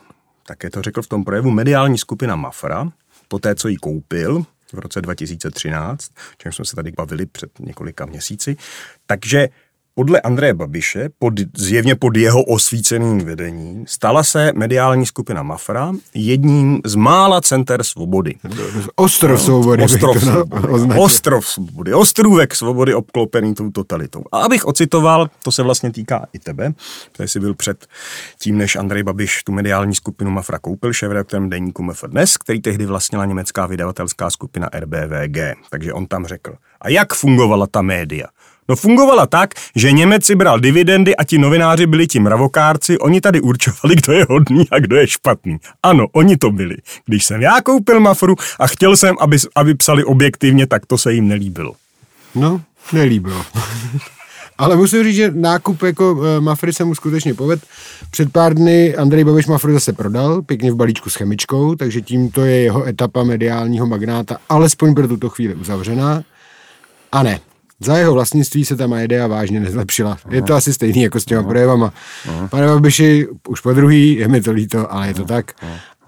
také 0.46 0.70
to 0.70 0.82
řekl 0.82 1.02
v 1.02 1.06
tom 1.08 1.24
projevu, 1.24 1.50
mediální 1.50 1.98
skupina 1.98 2.36
Mafra, 2.36 2.92
po 3.28 3.38
té, 3.38 3.54
co 3.54 3.68
ji 3.68 3.76
koupil 3.76 4.44
v 4.72 4.78
roce 4.78 5.00
2013, 5.02 6.12
čem 6.38 6.52
jsme 6.52 6.64
se 6.64 6.76
tady 6.76 6.90
bavili 6.90 7.26
před 7.26 7.60
několika 7.60 8.06
měsíci, 8.06 8.56
takže 9.06 9.48
podle 9.94 10.20
Andreje 10.20 10.54
Babiše, 10.54 11.08
pod, 11.18 11.34
zjevně 11.56 11.94
pod 11.94 12.16
jeho 12.16 12.42
osvíceným 12.42 13.18
vedením, 13.18 13.84
stala 13.86 14.22
se 14.24 14.52
mediální 14.54 15.06
skupina 15.06 15.42
Mafra 15.42 15.92
jedním 16.14 16.80
z 16.84 16.94
mála 16.94 17.40
center 17.40 17.82
svobody. 17.82 18.34
Ostrov 18.96 19.42
svobody. 19.42 19.82
Ostrov 19.82 20.20
svobody. 20.20 20.98
Ostrov 20.98 21.46
svobody. 21.46 21.94
Ostrůvek 21.94 22.54
svobody 22.54 22.94
obklopený 22.94 23.54
tou 23.54 23.70
totalitou. 23.70 24.24
A 24.32 24.38
abych 24.38 24.64
ocitoval, 24.64 25.30
to 25.42 25.52
se 25.52 25.62
vlastně 25.62 25.92
týká 25.92 26.26
i 26.32 26.38
tebe, 26.38 26.72
protože 27.12 27.28
jsi 27.28 27.40
byl 27.40 27.54
před 27.54 27.86
tím, 28.38 28.58
než 28.58 28.76
Andrej 28.76 29.02
Babiš 29.02 29.42
tu 29.44 29.52
mediální 29.52 29.94
skupinu 29.94 30.30
Mafra 30.30 30.58
koupil, 30.58 30.92
šéf-redaktorem 30.92 31.50
deníku 31.50 31.82
MF 31.82 32.04
Dnes, 32.06 32.36
který 32.36 32.60
tehdy 32.60 32.86
vlastnila 32.86 33.24
německá 33.24 33.66
vydavatelská 33.66 34.30
skupina 34.30 34.68
RBVG. 34.78 35.38
Takže 35.70 35.92
on 35.92 36.06
tam 36.06 36.26
řekl, 36.26 36.54
a 36.80 36.88
jak 36.88 37.14
fungovala 37.14 37.66
ta 37.66 37.82
média? 37.82 38.26
No 38.68 38.76
fungovala 38.76 39.26
tak, 39.26 39.54
že 39.76 39.92
Němec 39.92 40.24
si 40.24 40.34
bral 40.34 40.60
dividendy 40.60 41.16
a 41.16 41.24
ti 41.24 41.38
novináři 41.38 41.86
byli 41.86 42.06
ti 42.06 42.20
mravokárci, 42.20 42.98
oni 42.98 43.20
tady 43.20 43.40
určovali, 43.40 43.96
kdo 43.96 44.12
je 44.12 44.26
hodný 44.30 44.64
a 44.70 44.78
kdo 44.78 44.96
je 44.96 45.06
špatný. 45.06 45.58
Ano, 45.82 46.06
oni 46.12 46.36
to 46.36 46.50
byli. 46.50 46.76
Když 47.06 47.24
jsem 47.24 47.42
já 47.42 47.60
koupil 47.60 48.00
Mafru 48.00 48.36
a 48.60 48.66
chtěl 48.66 48.96
jsem, 48.96 49.16
aby, 49.20 49.36
aby 49.56 49.74
psali 49.74 50.04
objektivně, 50.04 50.66
tak 50.66 50.86
to 50.86 50.98
se 50.98 51.12
jim 51.12 51.28
nelíbilo. 51.28 51.72
No, 52.34 52.60
nelíbilo. 52.92 53.44
Ale 54.58 54.76
musím 54.76 55.04
říct, 55.04 55.16
že 55.16 55.30
nákup 55.30 55.82
jako 55.82 56.12
uh, 56.12 56.26
Mafry 56.40 56.72
se 56.72 56.84
mu 56.84 56.94
skutečně 56.94 57.34
poved. 57.34 57.62
Před 58.10 58.32
pár 58.32 58.54
dny 58.54 58.96
Andrej 58.96 59.24
Babiš 59.24 59.46
Mafru 59.46 59.72
zase 59.72 59.92
prodal, 59.92 60.42
pěkně 60.42 60.72
v 60.72 60.76
balíčku 60.76 61.10
s 61.10 61.14
chemičkou, 61.14 61.74
takže 61.74 62.00
tímto 62.00 62.44
je 62.44 62.62
jeho 62.62 62.84
etapa 62.84 63.24
mediálního 63.24 63.86
magnáta 63.86 64.36
alespoň 64.48 64.94
pro 64.94 65.08
tuto 65.08 65.28
chvíli 65.28 65.54
uzavřená. 65.54 66.22
A 67.12 67.22
ne, 67.22 67.40
za 67.84 67.98
jeho 67.98 68.14
vlastnictví 68.14 68.64
se 68.64 68.76
ta 68.76 68.86
Majedea 68.86 69.26
vážně 69.26 69.60
nezlepšila. 69.60 70.18
Je 70.30 70.42
to 70.42 70.54
asi 70.54 70.72
stejný 70.72 71.02
jako 71.02 71.20
s 71.20 71.24
těma 71.24 71.42
projevama. 71.42 71.92
Pane 72.50 72.66
Babiši, 72.66 73.26
už 73.48 73.60
po 73.60 73.72
druhý, 73.72 74.14
je 74.14 74.28
mi 74.28 74.40
to 74.40 74.52
líto, 74.52 74.92
ale 74.92 75.08
je 75.08 75.14
to 75.14 75.24
tak. 75.24 75.52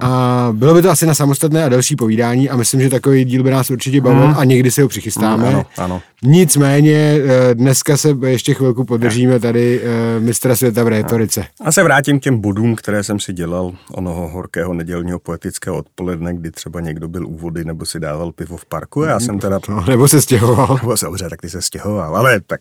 A 0.01 0.49
bylo 0.53 0.75
by 0.75 0.83
to 0.83 0.91
asi 0.91 1.07
na 1.07 1.15
samostatné 1.15 1.65
a 1.65 1.69
další 1.69 1.97
povídání 1.97 2.51
a 2.51 2.57
myslím, 2.57 2.81
že 2.81 2.91
takový 2.91 3.25
díl 3.25 3.43
by 3.43 3.51
nás 3.51 3.71
určitě 3.71 4.01
bavil 4.01 4.27
hmm. 4.27 4.35
a 4.39 4.45
někdy 4.45 4.71
si 4.71 4.83
ho 4.83 4.89
přichystáme. 4.89 5.47
Hmm, 5.49 5.55
ano, 5.55 5.67
ano. 5.77 6.03
Nicméně 6.23 6.95
eh, 6.95 7.55
dneska 7.55 7.97
se 7.97 8.17
ještě 8.27 8.55
chvilku 8.55 8.85
podržíme 8.85 9.41
tady 9.41 9.81
eh, 9.83 10.21
mistra 10.21 10.57
světa 10.57 10.85
v 10.85 10.89
rétorice. 10.89 11.45
A 11.61 11.73
se 11.73 11.83
vrátím 11.83 12.21
k 12.21 12.23
těm 12.23 12.39
bodům, 12.39 12.75
které 12.75 13.05
jsem 13.05 13.21
si 13.21 13.33
dělal 13.33 13.73
onoho 13.93 14.29
horkého 14.29 14.75
nedělního 14.75 15.19
poetického 15.19 15.77
odpoledne, 15.77 16.35
kdy 16.35 16.51
třeba 16.51 16.81
někdo 16.81 17.09
byl 17.09 17.27
u 17.27 17.37
vody 17.37 17.65
nebo 17.65 17.87
si 17.87 18.01
dával 18.01 18.33
pivo 18.33 18.57
v 18.57 18.65
parku. 18.65 19.03
Já 19.03 19.21
jsem 19.21 19.39
teda... 19.39 19.61
No, 19.69 19.85
nebo 19.89 20.09
se 20.09 20.23
stěhoval. 20.23 20.79
Nebo 20.83 20.97
se, 20.97 21.07
dobře, 21.07 21.31
tak 21.31 21.43
ty 21.43 21.51
se 21.51 21.63
stěhoval, 21.63 22.17
ale 22.17 22.41
tak 22.47 22.61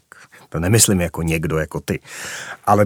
to 0.50 0.60
nemyslím 0.60 1.01
jako 1.01 1.22
někdo, 1.22 1.58
jako 1.58 1.80
ty. 1.86 2.00
Ale 2.65 2.86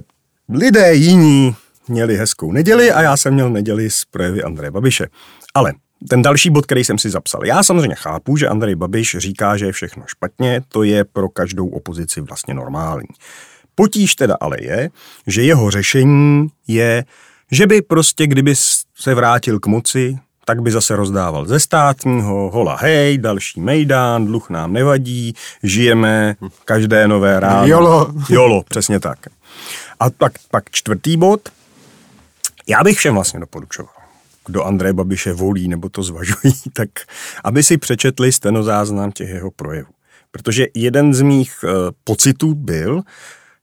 lidé 0.50 0.94
jiní 0.94 1.56
měli 1.89 2.17
hezkou 2.17 2.51
neděli 2.51 2.91
a 2.91 3.01
já 3.01 3.17
jsem 3.17 3.34
měl 3.34 3.50
neděli 3.50 3.89
z 3.89 4.05
projevy 4.05 4.43
Andreje 4.43 4.72
Babiše. 4.72 5.08
Ale 5.53 5.74
ten 6.10 6.22
další 6.22 6.50
bod, 6.50 6.65
který 6.65 6.84
jsem 6.84 6.98
si 6.98 7.10
zapsal. 7.10 7.46
Já 7.46 7.63
samozřejmě 7.63 7.96
chápu, 7.96 8.38
že 8.38 8.48
Andrej 8.48 8.75
Babiš 8.75 9.15
říká, 9.19 9.58
že 9.58 9.65
je 9.65 9.72
všechno 9.72 10.03
špatně, 10.08 10.62
to 10.67 10.84
je 10.84 11.03
pro 11.03 11.29
každou 11.29 11.67
opozici 11.67 12.22
vlastně 12.22 12.53
normální. 12.53 13.08
Potíž 13.75 14.15
teda 14.15 14.38
ale 14.41 14.58
je, 14.62 14.89
že 15.27 15.41
jeho 15.41 15.72
řešení 15.72 16.48
je, 16.67 17.05
že 17.51 17.67
by 17.67 17.81
prostě, 17.81 18.27
kdyby 18.27 18.53
se 18.96 19.15
vrátil 19.15 19.60
k 19.60 19.65
moci, 19.65 20.19
tak 20.46 20.62
by 20.62 20.72
zase 20.72 20.96
rozdával 20.96 21.46
ze 21.46 21.60
státního, 21.60 22.51
hola 22.53 22.77
hej, 22.81 23.17
další 23.17 23.62
mejdán, 23.62 24.25
dluh 24.25 24.50
nám 24.50 24.74
nevadí, 24.74 25.34
žijeme 25.63 26.36
každé 26.65 27.08
nové 27.08 27.39
ráno. 27.39 27.67
Jolo. 27.67 28.13
Jolo, 28.29 28.63
přesně 28.69 29.00
tak. 29.00 29.19
A 30.00 30.10
pak, 30.10 30.34
pak 30.51 30.63
čtvrtý 30.72 31.17
bod, 31.17 31.50
já 32.69 32.83
bych 32.83 32.97
všem 32.97 33.13
vlastně 33.13 33.39
doporučoval, 33.39 33.93
kdo 34.45 34.63
Andreje 34.63 34.93
Babiše 34.93 35.33
volí 35.33 35.67
nebo 35.67 35.89
to 35.89 36.03
zvažují, 36.03 36.53
tak 36.73 36.89
aby 37.43 37.63
si 37.63 37.77
přečetli 37.77 38.31
stenozáznam 38.31 39.11
těch 39.11 39.29
jeho 39.29 39.51
projevů. 39.51 39.91
Protože 40.31 40.67
jeden 40.73 41.13
z 41.13 41.21
mých 41.21 41.55
e, 41.63 41.67
pocitů 42.03 42.53
byl, 42.53 43.01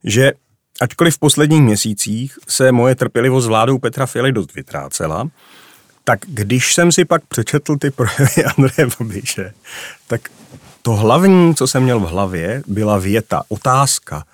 že 0.05 0.33
ačkoliv 0.81 1.15
v 1.15 1.19
posledních 1.19 1.63
měsících 1.63 2.39
se 2.49 2.73
moje 2.73 2.95
trpělivost 2.95 3.47
vládou 3.47 3.79
Petra 3.79 4.07
Fialy 4.07 4.33
dost 4.33 4.55
vytrácela, 4.55 5.29
tak 6.05 6.19
když 6.27 6.75
jsem 6.75 6.93
si 6.93 7.05
pak 7.05 7.27
přečetl 7.27 7.77
ty 7.77 7.91
projevy 7.91 8.45
Andreje 8.57 8.89
Babiše, 8.99 9.55
tak 10.07 10.21
to 10.83 10.93
hlavní, 10.93 11.55
co 11.55 11.67
jsem 11.67 11.83
měl 11.83 12.01
v 12.01 12.09
hlavě, 12.09 12.63
byla 12.67 12.99
věta, 12.99 13.43
otázka, 13.49 14.25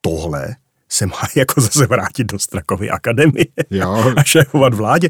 tohle 0.00 0.56
se 0.92 1.06
má 1.06 1.18
jako 1.36 1.60
zase 1.60 1.86
vrátit 1.86 2.24
do 2.24 2.38
Strakovy 2.38 2.90
akademie 2.90 3.46
jo. 3.70 4.12
a 4.16 4.22
šéfovat 4.22 4.74
vládě. 4.74 5.08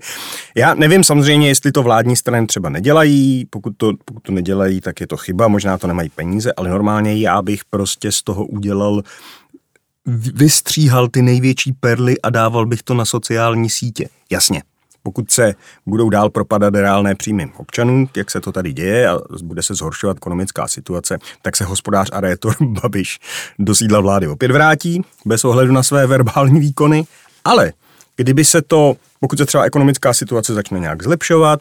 Já 0.56 0.74
nevím 0.74 1.04
samozřejmě, 1.04 1.48
jestli 1.48 1.72
to 1.72 1.82
vládní 1.82 2.16
strany 2.16 2.46
třeba 2.46 2.68
nedělají, 2.68 3.46
pokud 3.50 3.74
to, 3.76 3.92
pokud 4.04 4.20
to 4.20 4.32
nedělají, 4.32 4.80
tak 4.80 5.00
je 5.00 5.06
to 5.06 5.16
chyba, 5.16 5.48
možná 5.48 5.78
to 5.78 5.86
nemají 5.86 6.08
peníze, 6.08 6.52
ale 6.52 6.70
normálně 6.70 7.18
já 7.18 7.42
bych 7.42 7.64
prostě 7.64 8.12
z 8.12 8.22
toho 8.22 8.46
udělal 8.46 9.02
vystříhal 10.34 11.08
ty 11.08 11.22
největší 11.22 11.72
perly 11.72 12.20
a 12.20 12.30
dával 12.30 12.66
bych 12.66 12.82
to 12.82 12.94
na 12.94 13.04
sociální 13.04 13.70
sítě. 13.70 14.08
Jasně, 14.30 14.62
pokud 15.02 15.30
se 15.30 15.54
budou 15.86 16.10
dál 16.10 16.30
propadat 16.30 16.74
reálné 16.74 17.14
příjmy 17.14 17.52
občanů, 17.56 18.08
jak 18.16 18.30
se 18.30 18.40
to 18.40 18.52
tady 18.52 18.72
děje 18.72 19.08
a 19.08 19.18
bude 19.42 19.62
se 19.62 19.74
zhoršovat 19.74 20.16
ekonomická 20.16 20.68
situace, 20.68 21.18
tak 21.42 21.56
se 21.56 21.64
hospodář 21.64 22.10
a 22.12 22.20
rétor 22.20 22.54
Babiš 22.60 23.18
do 23.58 23.74
sídla 23.74 24.00
vlády 24.00 24.28
opět 24.28 24.50
vrátí, 24.50 25.02
bez 25.26 25.44
ohledu 25.44 25.72
na 25.72 25.82
své 25.82 26.06
verbální 26.06 26.60
výkony, 26.60 27.04
ale 27.44 27.72
kdyby 28.16 28.44
se 28.44 28.62
to, 28.62 28.96
pokud 29.20 29.38
se 29.38 29.46
třeba 29.46 29.64
ekonomická 29.64 30.14
situace 30.14 30.54
začne 30.54 30.78
nějak 30.78 31.02
zlepšovat 31.02 31.60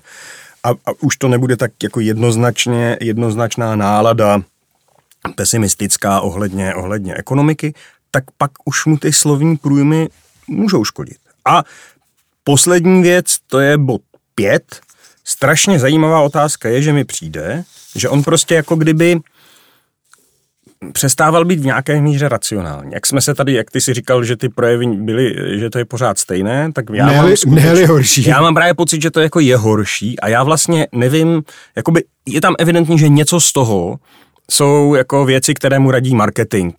a, 0.63 0.69
a 0.69 0.91
už 1.00 1.17
to 1.17 1.27
nebude 1.27 1.57
tak 1.57 1.71
jako 1.83 2.00
jednoznačně, 2.00 2.98
jednoznačná 3.01 3.75
nálada 3.75 4.41
pesimistická 5.36 6.21
ohledně, 6.21 6.75
ohledně 6.75 7.15
ekonomiky, 7.15 7.74
tak 8.12 8.24
pak 8.38 8.51
už 8.65 8.86
mu 8.86 8.98
ty 8.98 9.13
slovní 9.13 9.57
průjmy 9.57 10.10
můžou 10.48 10.86
škodit. 10.86 11.17
A 11.45 11.63
Poslední 12.43 13.01
věc, 13.01 13.38
to 13.48 13.60
je 13.60 13.77
bod 13.77 14.01
5. 14.36 14.81
Strašně 15.24 15.79
zajímavá 15.79 16.21
otázka 16.21 16.69
je, 16.69 16.81
že 16.81 16.93
mi 16.93 17.05
přijde, 17.05 17.63
že 17.95 18.10
on 18.10 18.24
prostě 18.24 18.55
jako 18.55 18.75
kdyby 18.75 19.19
přestával 20.93 21.45
být 21.45 21.60
v 21.60 21.65
nějaké 21.65 22.01
míře 22.01 22.29
racionální. 22.29 22.91
Jak 22.93 23.07
jsme 23.07 23.21
se 23.21 23.36
tady, 23.36 23.53
jak 23.53 23.71
ty 23.71 23.81
si 23.81 23.93
říkal, 23.93 24.24
že 24.24 24.38
ty 24.38 24.50
projevy 24.50 24.88
byly, 24.88 25.36
že 25.60 25.69
to 25.69 25.77
je 25.77 25.86
pořád 25.86 26.17
stejné, 26.17 26.71
tak 26.74 26.86
já 26.93 27.05
nehli, 27.05 27.27
mám 27.27 27.38
skutečně, 27.38 27.88
horší. 27.88 28.25
Já 28.27 28.41
mám 28.41 28.53
právě 28.53 28.74
pocit, 28.74 29.01
že 29.01 29.12
to 29.12 29.19
jako 29.19 29.39
je 29.39 29.57
horší 29.57 30.19
a 30.19 30.27
já 30.27 30.43
vlastně 30.43 30.88
nevím, 30.91 31.43
jakoby 31.75 32.03
je 32.25 32.41
tam 32.41 32.55
evidentní, 32.60 33.00
že 33.00 33.10
něco 33.10 33.39
z 33.39 33.51
toho 33.51 34.00
jsou 34.51 34.96
jako 34.96 35.25
věci, 35.25 35.53
které 35.53 35.79
mu 35.79 35.91
radí 35.91 36.15
marketing. 36.15 36.74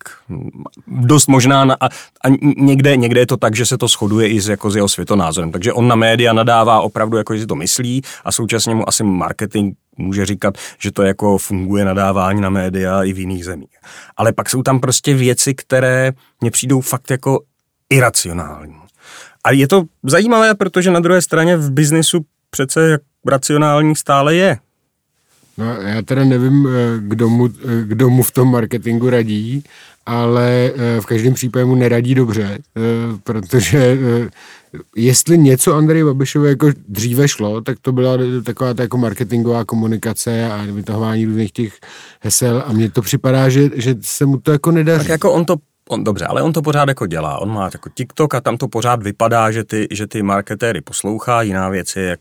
Dost 0.87 1.27
možná, 1.27 1.65
na, 1.65 1.77
a, 1.79 1.85
a 1.85 2.29
někde, 2.57 2.97
někde 2.97 3.19
je 3.19 3.27
to 3.27 3.37
tak, 3.37 3.55
že 3.55 3.65
se 3.65 3.77
to 3.77 3.87
shoduje 3.87 4.27
i 4.27 4.41
s, 4.41 4.47
jako 4.47 4.71
s 4.71 4.75
jeho 4.75 4.89
světonázorem. 4.89 5.51
Takže 5.51 5.73
on 5.73 5.87
na 5.87 5.95
média 5.95 6.33
nadává 6.33 6.81
opravdu, 6.81 7.17
jako 7.17 7.35
že 7.35 7.41
si 7.41 7.47
to 7.47 7.55
myslí 7.55 8.01
a 8.25 8.31
současně 8.31 8.75
mu 8.75 8.89
asi 8.89 9.03
marketing 9.03 9.75
může 9.97 10.25
říkat, 10.25 10.57
že 10.79 10.91
to 10.91 11.03
jako 11.03 11.37
funguje 11.37 11.85
nadávání 11.85 12.41
na 12.41 12.49
média 12.49 13.03
i 13.03 13.13
v 13.13 13.19
jiných 13.19 13.45
zemích. 13.45 13.77
Ale 14.17 14.33
pak 14.33 14.49
jsou 14.49 14.63
tam 14.63 14.79
prostě 14.79 15.13
věci, 15.13 15.53
které 15.53 16.11
mně 16.41 16.51
přijdou 16.51 16.81
fakt 16.81 17.11
jako 17.11 17.39
iracionální. 17.89 18.75
A 19.43 19.51
je 19.51 19.67
to 19.67 19.83
zajímavé, 20.03 20.55
protože 20.55 20.91
na 20.91 20.99
druhé 20.99 21.21
straně 21.21 21.57
v 21.57 21.71
biznisu 21.71 22.25
přece 22.49 22.99
racionální 23.25 23.95
stále 23.95 24.35
je. 24.35 24.57
No, 25.57 25.65
já 25.65 26.01
teda 26.01 26.23
nevím, 26.23 26.67
eh, 26.67 26.71
kdo 26.99 27.29
mu, 27.29 27.47
eh, 27.47 27.83
kdo 27.83 28.09
mu 28.09 28.23
v 28.23 28.31
tom 28.31 28.51
marketingu 28.51 29.09
radí, 29.09 29.63
ale 30.05 30.71
eh, 30.75 31.01
v 31.01 31.05
každém 31.05 31.33
případě 31.33 31.65
mu 31.65 31.75
neradí 31.75 32.15
dobře, 32.15 32.59
protože 33.23 33.97
jestli 34.95 35.37
něco 35.37 35.73
Andrej 35.73 36.03
Babišovi 36.03 36.49
jako 36.49 36.69
dříve 36.87 37.27
šlo, 37.27 37.61
tak 37.61 37.77
to 37.81 37.91
byla 37.91 38.17
taková 38.45 38.73
ta 38.73 38.83
jako 38.83 38.97
marketingová 38.97 39.65
komunikace 39.65 40.51
a 40.51 40.65
vytahování 40.71 41.25
různých 41.25 41.51
těch 41.51 41.79
hesel 42.21 42.63
a 42.67 42.73
mně 42.73 42.91
to 42.91 43.01
připadá, 43.01 43.49
že, 43.49 43.69
že 43.75 43.95
se 44.01 44.25
mu 44.25 44.37
to 44.37 44.51
jako 44.51 44.71
nedaří. 44.71 44.99
Tak 44.99 45.09
jako 45.09 45.31
on 45.31 45.45
to 45.45 45.55
On, 45.89 46.03
dobře, 46.03 46.25
ale 46.25 46.41
on 46.41 46.53
to 46.53 46.61
pořád 46.61 46.87
jako 46.87 47.07
dělá. 47.07 47.39
On 47.39 47.53
má 47.53 47.69
jako 47.73 47.89
TikTok 47.89 48.35
a 48.35 48.41
tam 48.41 48.57
to 48.57 48.67
pořád 48.67 49.03
vypadá, 49.03 49.51
že 49.51 49.63
ty, 49.63 49.87
že 49.91 50.07
ty 50.07 50.23
marketéry 50.23 50.81
poslouchá. 50.81 51.41
Jiná 51.41 51.69
věc 51.69 51.95
je, 51.95 52.03
jak 52.03 52.19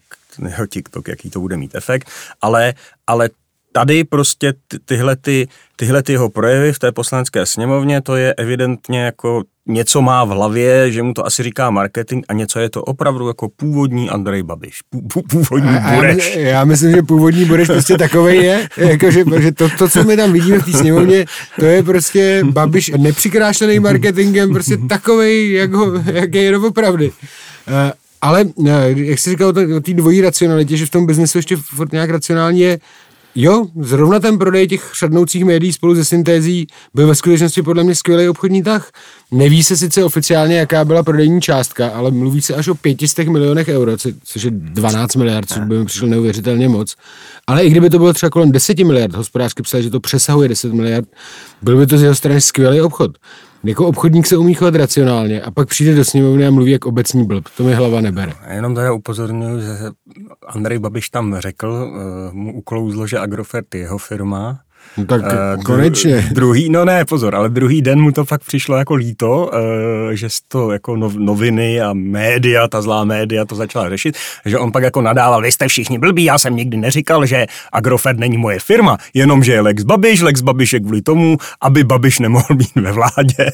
jeho 0.48 0.66
TikTok, 0.66 1.08
jaký 1.08 1.30
to 1.30 1.40
bude 1.40 1.56
mít 1.56 1.74
efekt. 1.74 2.10
Ale, 2.40 2.74
ale 3.06 3.30
tady 3.72 4.04
prostě 4.04 4.52
ty, 4.68 4.78
tyhle, 4.78 5.16
ty, 5.16 5.48
tyhle 5.76 6.02
ty 6.02 6.12
jeho 6.12 6.30
projevy 6.30 6.72
v 6.72 6.78
té 6.78 6.92
poslanecké 6.92 7.46
sněmovně, 7.46 8.00
to 8.00 8.16
je 8.16 8.34
evidentně 8.34 9.00
jako 9.00 9.42
něco 9.66 10.02
má 10.02 10.24
v 10.24 10.28
hlavě, 10.28 10.92
že 10.92 11.02
mu 11.02 11.14
to 11.14 11.26
asi 11.26 11.42
říká 11.42 11.70
marketing 11.70 12.24
a 12.28 12.32
něco 12.32 12.60
je 12.60 12.70
to 12.70 12.82
opravdu 12.82 13.28
jako 13.28 13.48
původní 13.48 14.10
Andrej 14.10 14.42
Babiš, 14.42 14.78
pů, 14.90 15.22
původní 15.30 15.76
a, 15.76 15.94
Bureš. 15.94 16.36
Já, 16.36 16.48
já 16.48 16.64
myslím, 16.64 16.90
že 16.90 17.02
původní 17.02 17.44
Bureš 17.44 17.68
prostě 17.68 17.98
takový 17.98 18.36
je, 18.36 18.68
jako, 18.76 19.10
že, 19.10 19.24
že 19.40 19.52
to, 19.52 19.68
to, 19.78 19.88
co 19.88 20.04
my 20.04 20.16
tam 20.16 20.32
vidíme 20.32 20.58
v 20.58 20.64
té 20.64 20.72
sněmovně, 20.72 21.24
to 21.58 21.64
je 21.64 21.82
prostě 21.82 22.42
Babiš 22.44 22.90
nepřikrášlený 22.96 23.78
marketingem, 23.78 24.52
prostě 24.52 24.76
takový, 24.88 25.52
jak, 25.52 25.72
ho, 25.72 25.92
jak 26.12 26.34
je 26.34 26.58
opravdu. 26.58 27.04
Ale, 28.22 28.44
eh, 28.66 28.94
jak 28.96 29.18
jsi 29.18 29.30
říkal 29.30 29.48
o 29.48 29.80
té 29.80 29.94
dvojí 29.94 30.20
racionalitě, 30.20 30.76
že 30.76 30.86
v 30.86 30.90
tom 30.90 31.06
biznesu 31.06 31.38
ještě 31.38 31.56
furt 31.56 31.92
nějak 31.92 32.10
racionální 32.10 32.60
je, 32.60 32.78
Jo, 33.34 33.66
zrovna 33.80 34.20
ten 34.20 34.38
prodej 34.38 34.68
těch 34.68 34.90
šadnoucích 34.94 35.44
médií 35.44 35.72
spolu 35.72 35.94
se 35.94 36.04
syntézí 36.04 36.66
byl 36.94 37.06
ve 37.06 37.14
skutečnosti 37.14 37.62
podle 37.62 37.84
mě 37.84 37.94
skvělý 37.94 38.28
obchodní 38.28 38.62
tah. 38.62 38.90
Neví 39.30 39.62
se 39.62 39.76
sice 39.76 40.04
oficiálně, 40.04 40.56
jaká 40.56 40.84
byla 40.84 41.02
prodejní 41.02 41.40
částka, 41.40 41.88
ale 41.88 42.10
mluví 42.10 42.42
se 42.42 42.54
až 42.54 42.68
o 42.68 42.74
500 42.74 43.28
milionech 43.28 43.68
euro, 43.68 43.96
což 44.24 44.42
je 44.42 44.50
12 44.50 45.16
miliard, 45.16 45.48
což 45.48 45.58
by 45.58 45.78
mi 45.78 45.84
přišlo 45.84 46.08
neuvěřitelně 46.08 46.68
moc. 46.68 46.96
Ale 47.46 47.64
i 47.64 47.70
kdyby 47.70 47.90
to 47.90 47.98
bylo 47.98 48.12
třeba 48.12 48.30
kolem 48.30 48.52
10 48.52 48.78
miliard, 48.78 49.14
hospodářky 49.14 49.62
psali, 49.62 49.82
že 49.82 49.90
to 49.90 50.00
přesahuje 50.00 50.48
10 50.48 50.72
miliard, 50.72 51.08
byl 51.62 51.76
by 51.76 51.86
to 51.86 51.98
z 51.98 52.02
jeho 52.02 52.14
strany 52.14 52.40
skvělý 52.40 52.80
obchod. 52.80 53.18
Jako 53.64 53.86
obchodník 53.86 54.26
se 54.26 54.36
umí 54.36 54.54
chovat 54.54 54.74
racionálně 54.74 55.42
a 55.42 55.50
pak 55.50 55.68
přijde 55.68 55.94
do 55.94 56.04
sněmovny 56.04 56.46
a 56.46 56.50
mluví 56.50 56.72
jak 56.72 56.86
obecní 56.86 57.26
blb. 57.26 57.48
To 57.56 57.62
mi 57.62 57.74
hlava 57.74 58.00
nebere. 58.00 58.32
A 58.46 58.52
jenom 58.52 58.74
tady 58.74 58.90
upozorňuji, 58.90 59.60
že 59.60 59.68
Andrej 60.46 60.78
Babiš 60.78 61.10
tam 61.10 61.36
řekl, 61.38 61.68
uh, 61.68 62.34
mu 62.34 62.54
uklouzlo, 62.54 63.06
že 63.06 63.18
Agrofert 63.18 63.74
je 63.74 63.80
jeho 63.80 63.98
firma 63.98 64.60
No 64.96 65.04
tak 65.04 65.22
uh, 65.22 65.62
konečně. 65.64 66.28
Druhý, 66.32 66.68
no 66.68 66.84
ne, 66.84 67.04
pozor, 67.04 67.34
ale 67.34 67.48
druhý 67.48 67.82
den 67.82 68.00
mu 68.00 68.12
to 68.12 68.24
fakt 68.24 68.44
přišlo 68.44 68.76
jako 68.76 68.94
líto, 68.94 69.50
uh, 69.52 70.12
že 70.12 70.28
to 70.48 70.70
jako 70.72 70.96
noviny 70.96 71.80
a 71.80 71.92
média, 71.92 72.68
ta 72.68 72.82
zlá 72.82 73.04
média 73.04 73.44
to 73.44 73.54
začala 73.54 73.88
řešit, 73.88 74.16
že 74.44 74.58
on 74.58 74.72
pak 74.72 74.82
jako 74.82 75.02
nadával, 75.02 75.42
vy 75.42 75.52
jste 75.52 75.68
všichni 75.68 75.98
blbí, 75.98 76.24
já 76.24 76.38
jsem 76.38 76.56
nikdy 76.56 76.76
neříkal, 76.76 77.26
že 77.26 77.46
Agrofert 77.72 78.18
není 78.18 78.36
moje 78.38 78.58
firma, 78.58 78.98
jenom 79.14 79.44
že 79.44 79.52
je 79.52 79.60
Lex 79.60 79.82
Babiš, 79.82 80.20
Lex 80.20 80.40
Babiš 80.40 80.72
je 80.72 80.80
kvůli 80.80 81.02
tomu, 81.02 81.36
aby 81.60 81.84
Babiš 81.84 82.18
nemohl 82.18 82.54
být 82.54 82.74
ve 82.74 82.92
vládě. 82.92 83.52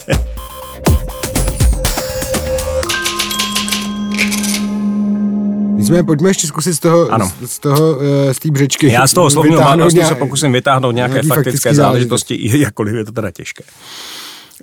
Nicméně 5.88 6.04
pojďme 6.04 6.30
ještě 6.30 6.46
zkusit 6.46 6.74
z 6.74 6.78
toho, 6.78 7.08
ano. 7.08 7.32
z, 7.42 7.50
z 7.50 7.58
toho, 7.58 7.98
eh, 8.00 8.34
z 8.34 8.38
té 8.38 8.50
břečky. 8.50 8.92
Já 8.92 9.06
z 9.06 9.12
toho 9.12 9.30
slovního 9.30 9.60
mládnosti 9.60 10.04
se 10.04 10.14
pokusím 10.14 10.52
vytáhnout 10.52 10.94
nějaké 10.94 11.22
faktické 11.22 11.74
záležitosti, 11.74 12.60
jakkoliv 12.60 12.94
je 12.94 13.04
to 13.04 13.12
teda 13.12 13.30
těžké. 13.30 13.64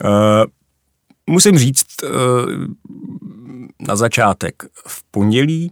Uh, 0.04 0.10
musím 1.30 1.58
říct 1.58 1.86
uh, 2.04 2.10
na 3.88 3.96
začátek. 3.96 4.64
V 4.88 5.04
pondělí 5.12 5.72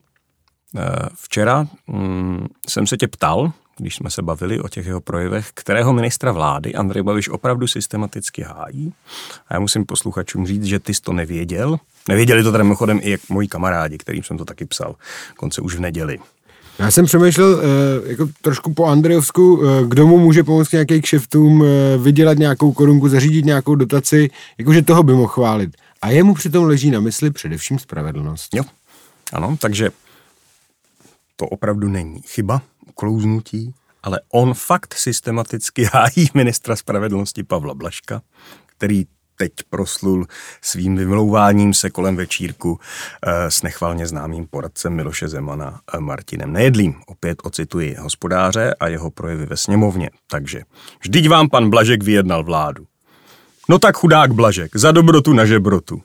uh, 0.76 0.82
včera 1.16 1.68
um, 1.88 2.48
jsem 2.70 2.88
se 2.88 2.98
tě 2.98 3.08
ptal, 3.08 3.52
když 3.78 3.96
jsme 3.96 4.10
se 4.10 4.22
bavili 4.22 4.60
o 4.60 4.68
těch 4.68 4.86
jeho 4.86 5.02
projevech, 5.02 5.50
kterého 5.54 5.94
ministra 5.94 6.32
vlády 6.32 6.76
Andrej 6.76 7.04
Babiš 7.04 7.30
opravdu 7.30 7.68
systematicky 7.68 8.42
hájí. 8.42 8.94
A 9.48 9.54
já 9.54 9.60
musím 9.60 9.86
posluchačům 9.86 10.48
říct, 10.48 10.64
že 10.64 10.80
ty 10.80 10.94
jsi 10.94 11.02
to 11.02 11.14
nevěděl. 11.14 11.80
Nevěděli 12.10 12.44
to 12.44 12.52
teda 12.52 12.64
mimochodem 12.64 13.00
i 13.04 13.12
jak 13.12 13.22
moji 13.30 13.48
kamarádi, 13.48 13.98
kterým 13.98 14.24
jsem 14.24 14.38
to 14.38 14.46
taky 14.46 14.66
psal, 14.66 14.96
konce 15.36 15.62
už 15.62 15.76
v 15.76 15.80
neděli. 15.80 16.20
Já 16.80 16.92
jsem 16.92 17.06
přemýšlel 17.06 17.62
eh, 17.62 18.10
jako 18.10 18.30
trošku 18.42 18.74
po 18.74 18.86
Andrejovsku, 18.86 19.62
eh, 19.64 19.88
kdo 19.88 20.08
mu 20.08 20.20
může 20.20 20.44
pomoct 20.44 20.72
nějaký 20.72 21.02
kšeftům, 21.02 21.64
eh, 21.64 21.98
vydělat 21.98 22.38
nějakou 22.38 22.74
korunku, 22.74 23.10
zařídit 23.10 23.46
nějakou 23.46 23.76
dotaci, 23.76 24.30
jakože 24.58 24.82
toho 24.82 25.04
by 25.04 25.14
mohl 25.14 25.28
chválit. 25.28 25.78
A 26.02 26.10
jemu 26.10 26.34
přitom 26.34 26.66
leží 26.66 26.92
na 26.92 27.00
mysli 27.00 27.32
především 27.32 27.80
spravedlnost. 27.80 28.56
Jo, 28.56 28.64
ano, 29.34 29.58
takže 29.60 29.92
to 31.36 31.46
opravdu 31.46 31.88
není 31.88 32.22
chyba, 32.22 32.62
uklouznutí, 32.88 33.74
ale 34.04 34.20
on 34.32 34.54
fakt 34.54 34.94
systematicky 34.94 35.84
hájí 35.94 36.30
ministra 36.34 36.76
spravedlnosti 36.76 37.44
Pavla 37.44 37.74
Blaška, 37.74 38.22
který 38.78 39.06
teď 39.38 39.52
proslul 39.70 40.26
svým 40.62 40.96
vymlouváním 40.96 41.74
se 41.74 41.90
kolem 41.90 42.16
večírku 42.16 42.80
eh, 43.26 43.52
s 43.52 43.64
nechvalně 43.64 44.08
známým 44.08 44.48
poradcem 44.48 44.94
Miloše 44.94 45.28
Zemana 45.28 45.80
eh, 45.94 46.00
Martinem 46.00 46.54
Nejedlým. 46.54 46.96
Opět 47.06 47.38
ocituji 47.44 47.96
hospodáře 48.00 48.76
a 48.80 48.88
jeho 48.88 49.12
projevy 49.12 49.46
ve 49.46 49.58
sněmovně. 49.58 50.10
Takže, 50.28 50.62
vždyť 51.02 51.30
vám 51.30 51.50
pan 51.50 51.70
Blažek 51.70 52.04
vyjednal 52.04 52.44
vládu. 52.44 52.86
No 53.70 53.80
tak 53.80 53.98
chudák 53.98 54.32
Blažek, 54.32 54.76
za 54.76 54.92
dobrotu 54.92 55.34
na 55.34 55.46
žebrotu. 55.46 56.02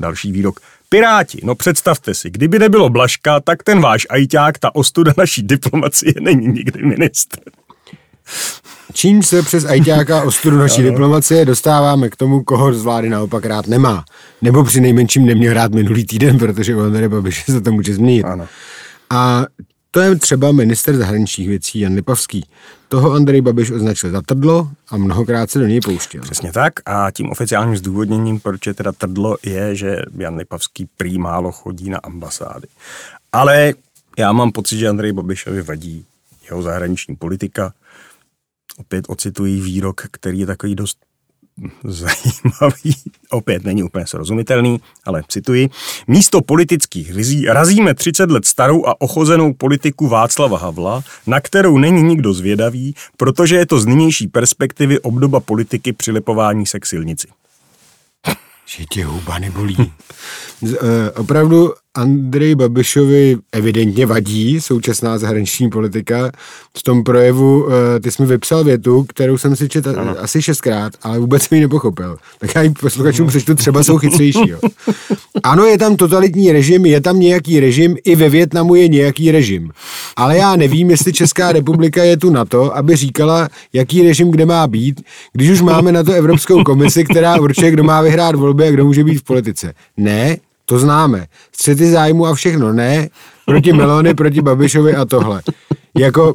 Další 0.00 0.32
výrok. 0.32 0.60
Piráti, 0.88 1.40
no 1.44 1.54
představte 1.54 2.14
si, 2.14 2.30
kdyby 2.30 2.58
nebylo 2.58 2.90
Blažka, 2.90 3.40
tak 3.40 3.62
ten 3.62 3.80
váš 3.80 4.06
ajťák, 4.10 4.58
ta 4.58 4.74
ostuda 4.74 5.12
naší 5.16 5.42
diplomacie 5.42 6.14
není 6.20 6.46
nikdy 6.46 6.82
ministr. 6.82 7.38
Čím 8.92 9.22
se 9.22 9.42
přes 9.42 9.64
ajťáka 9.64 10.22
ostudu 10.22 10.58
naší 10.58 10.82
diplomacie 10.82 11.44
dostáváme 11.44 12.08
k 12.08 12.16
tomu, 12.16 12.44
koho 12.44 12.74
z 12.74 12.82
vlády 12.82 13.08
naopak 13.08 13.46
rád 13.46 13.66
nemá. 13.66 14.04
Nebo 14.42 14.64
při 14.64 14.80
nejmenším 14.80 15.26
neměl 15.26 15.54
rád 15.54 15.72
minulý 15.72 16.06
týden, 16.06 16.38
protože 16.38 16.76
on 16.76 16.86
Andrej 16.86 17.08
Babiš 17.08 17.44
se 17.44 17.60
to 17.60 17.72
může 17.72 17.94
změnit. 17.94 18.24
Ano. 18.24 18.46
A 19.10 19.46
to 19.90 20.00
je 20.00 20.16
třeba 20.16 20.52
minister 20.52 20.96
zahraničních 20.96 21.48
věcí 21.48 21.80
Jan 21.80 21.94
Lipavský. 21.94 22.46
Toho 22.88 23.12
Andrej 23.12 23.40
Babiš 23.40 23.70
označil 23.70 24.10
za 24.10 24.22
trdlo 24.22 24.70
a 24.88 24.96
mnohokrát 24.96 25.50
se 25.50 25.58
do 25.58 25.66
něj 25.66 25.80
pouštěl. 25.80 26.22
Přesně 26.22 26.52
tak 26.52 26.72
a 26.86 27.10
tím 27.10 27.30
oficiálním 27.30 27.76
zdůvodněním, 27.76 28.40
proč 28.40 28.66
je 28.66 28.74
teda 28.74 28.92
trdlo, 28.92 29.36
je, 29.42 29.76
že 29.76 29.96
Jan 30.18 30.36
Lipavský 30.36 30.86
prý 30.96 31.18
málo 31.18 31.52
chodí 31.52 31.90
na 31.90 31.98
ambasády. 31.98 32.66
Ale 33.32 33.74
já 34.18 34.32
mám 34.32 34.52
pocit, 34.52 34.78
že 34.78 34.88
Andrej 34.88 35.12
Babišovi 35.12 35.62
vadí 35.62 36.04
jeho 36.50 36.62
zahraniční 36.62 37.16
politika, 37.16 37.72
opět 38.78 39.04
ocitují 39.08 39.60
výrok, 39.60 40.02
který 40.10 40.38
je 40.38 40.46
takový 40.46 40.74
dost 40.74 40.98
zajímavý, 41.84 42.96
opět 43.30 43.64
není 43.64 43.82
úplně 43.82 44.06
srozumitelný, 44.06 44.80
ale 45.04 45.22
cituji. 45.28 45.70
Místo 46.06 46.40
politických 46.40 47.12
vizí 47.12 47.46
razíme 47.46 47.94
30 47.94 48.30
let 48.30 48.44
starou 48.44 48.86
a 48.86 49.00
ochozenou 49.00 49.52
politiku 49.52 50.08
Václava 50.08 50.58
Havla, 50.58 51.02
na 51.26 51.40
kterou 51.40 51.78
není 51.78 52.02
nikdo 52.02 52.32
zvědavý, 52.32 52.94
protože 53.16 53.56
je 53.56 53.66
to 53.66 53.80
z 53.80 53.86
nynější 53.86 54.26
perspektivy 54.28 55.00
obdoba 55.00 55.40
politiky 55.40 55.92
přilepování 55.92 56.66
se 56.66 56.80
k 56.80 56.86
silnici. 56.86 57.28
Že 58.66 58.84
tě 58.90 59.04
huba 59.04 59.38
nebolí. 59.38 59.76
Z, 60.62 60.72
uh, 60.72 60.88
opravdu 61.16 61.72
Andrej 61.94 62.54
Babišovi 62.54 63.36
evidentně 63.52 64.06
vadí 64.06 64.60
současná 64.60 65.18
zahraniční 65.18 65.70
politika. 65.70 66.30
V 66.76 66.82
tom 66.82 67.04
projevu 67.04 67.68
eh, 67.68 68.00
ty 68.00 68.10
jsi 68.10 68.22
mi 68.22 68.28
vypsal 68.28 68.64
větu, 68.64 69.04
kterou 69.04 69.38
jsem 69.38 69.56
si 69.56 69.68
četl 69.68 69.94
ano. 69.98 70.14
asi 70.18 70.42
šestkrát, 70.42 70.92
ale 71.02 71.18
vůbec 71.18 71.42
jsem 71.42 71.56
ji 71.56 71.62
nepochopil. 71.62 72.16
Tak 72.38 72.54
já 72.54 72.62
ji 72.62 72.70
posluchačům 72.70 73.26
přečtu, 73.26 73.54
třeba 73.54 73.82
jsou 73.82 73.98
chytřejší. 73.98 74.48
Jo. 74.48 74.58
Ano, 75.42 75.64
je 75.64 75.78
tam 75.78 75.96
totalitní 75.96 76.52
režim, 76.52 76.86
je 76.86 77.00
tam 77.00 77.20
nějaký 77.20 77.60
režim, 77.60 77.96
i 78.04 78.16
ve 78.16 78.28
Větnamu 78.28 78.74
je 78.74 78.88
nějaký 78.88 79.30
režim. 79.30 79.70
Ale 80.16 80.36
já 80.36 80.56
nevím, 80.56 80.90
jestli 80.90 81.12
Česká 81.12 81.52
republika 81.52 82.04
je 82.04 82.16
tu 82.16 82.30
na 82.30 82.44
to, 82.44 82.76
aby 82.76 82.96
říkala, 82.96 83.48
jaký 83.72 84.02
režim 84.02 84.30
kde 84.30 84.46
má 84.46 84.66
být, 84.66 85.02
když 85.32 85.50
už 85.50 85.60
máme 85.60 85.92
na 85.92 86.02
to 86.02 86.12
Evropskou 86.12 86.64
komisi, 86.64 87.04
která 87.04 87.40
určuje, 87.40 87.70
kdo 87.70 87.84
má 87.84 88.00
vyhrát 88.00 88.34
volby 88.34 88.68
a 88.68 88.70
kdo 88.70 88.84
může 88.84 89.04
být 89.04 89.18
v 89.18 89.22
politice. 89.22 89.74
Ne, 89.96 90.36
to 90.64 90.78
známe. 90.78 91.26
Střety 91.52 91.90
zájmu 91.90 92.26
a 92.26 92.34
všechno, 92.34 92.72
ne? 92.72 93.08
Proti 93.46 93.72
Melony, 93.72 94.14
proti 94.14 94.42
Babišovi 94.42 94.94
a 94.94 95.04
tohle. 95.04 95.42
Jako, 95.98 96.34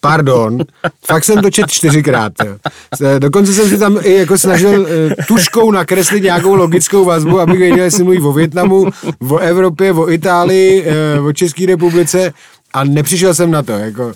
pardon, 0.00 0.58
fakt 1.06 1.24
jsem 1.24 1.42
to 1.42 1.50
čet 1.50 1.70
čtyřikrát. 1.70 2.32
Jo. 2.44 2.58
Dokonce 3.18 3.52
jsem 3.52 3.68
si 3.68 3.78
tam 3.78 3.98
i 4.02 4.12
jako 4.14 4.38
snažil 4.38 4.86
eh, 4.86 5.24
tuškou 5.28 5.70
nakreslit 5.70 6.22
nějakou 6.22 6.54
logickou 6.54 7.04
vazbu, 7.04 7.40
abych 7.40 7.58
věděl, 7.58 7.84
jestli 7.84 8.04
mluví 8.04 8.20
o 8.20 8.32
Větnamu, 8.32 8.86
o 9.28 9.38
Evropě, 9.38 9.92
o 9.92 10.10
Itálii, 10.10 10.84
eh, 10.86 11.20
o 11.20 11.32
České 11.32 11.66
republice 11.66 12.32
a 12.72 12.84
nepřišel 12.84 13.34
jsem 13.34 13.50
na 13.50 13.62
to. 13.62 13.72
Jako, 13.72 14.12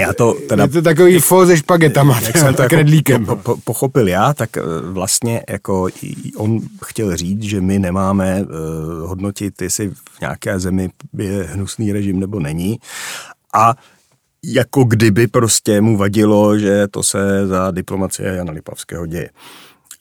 já 0.00 0.12
to 0.12 0.34
teda... 0.48 0.62
Je 0.64 0.68
to 0.68 0.82
takový 0.82 1.18
fo 1.18 1.46
se 1.46 1.56
špagetama, 1.56 2.20
jak 2.20 2.36
jsem 2.38 2.54
to 2.54 2.62
jako 2.62 3.24
po, 3.26 3.36
po, 3.36 3.56
pochopil 3.64 4.08
já, 4.08 4.34
tak 4.34 4.56
eh, 4.56 4.62
vlastně 4.82 5.42
jako 5.50 5.88
on 6.36 6.60
chtěl 6.84 7.16
říct, 7.16 7.42
že 7.42 7.60
my 7.60 7.78
nemáme 7.78 8.42
uh, 8.42 9.08
hodnotit, 9.08 9.62
jestli 9.62 9.90
v 9.90 10.20
nějaké 10.20 10.58
zemi 10.58 10.90
je 11.18 11.42
hnusný 11.42 11.92
režim 11.92 12.20
nebo 12.20 12.40
není. 12.40 12.78
A 13.54 13.74
jako 14.44 14.84
kdyby 14.84 15.26
prostě 15.26 15.80
mu 15.80 15.96
vadilo, 15.96 16.58
že 16.58 16.88
to 16.88 17.02
se 17.02 17.46
za 17.46 17.70
diplomacie 17.70 18.28
Jana 18.28 18.52
Lipavského 18.52 19.06
děje. 19.06 19.30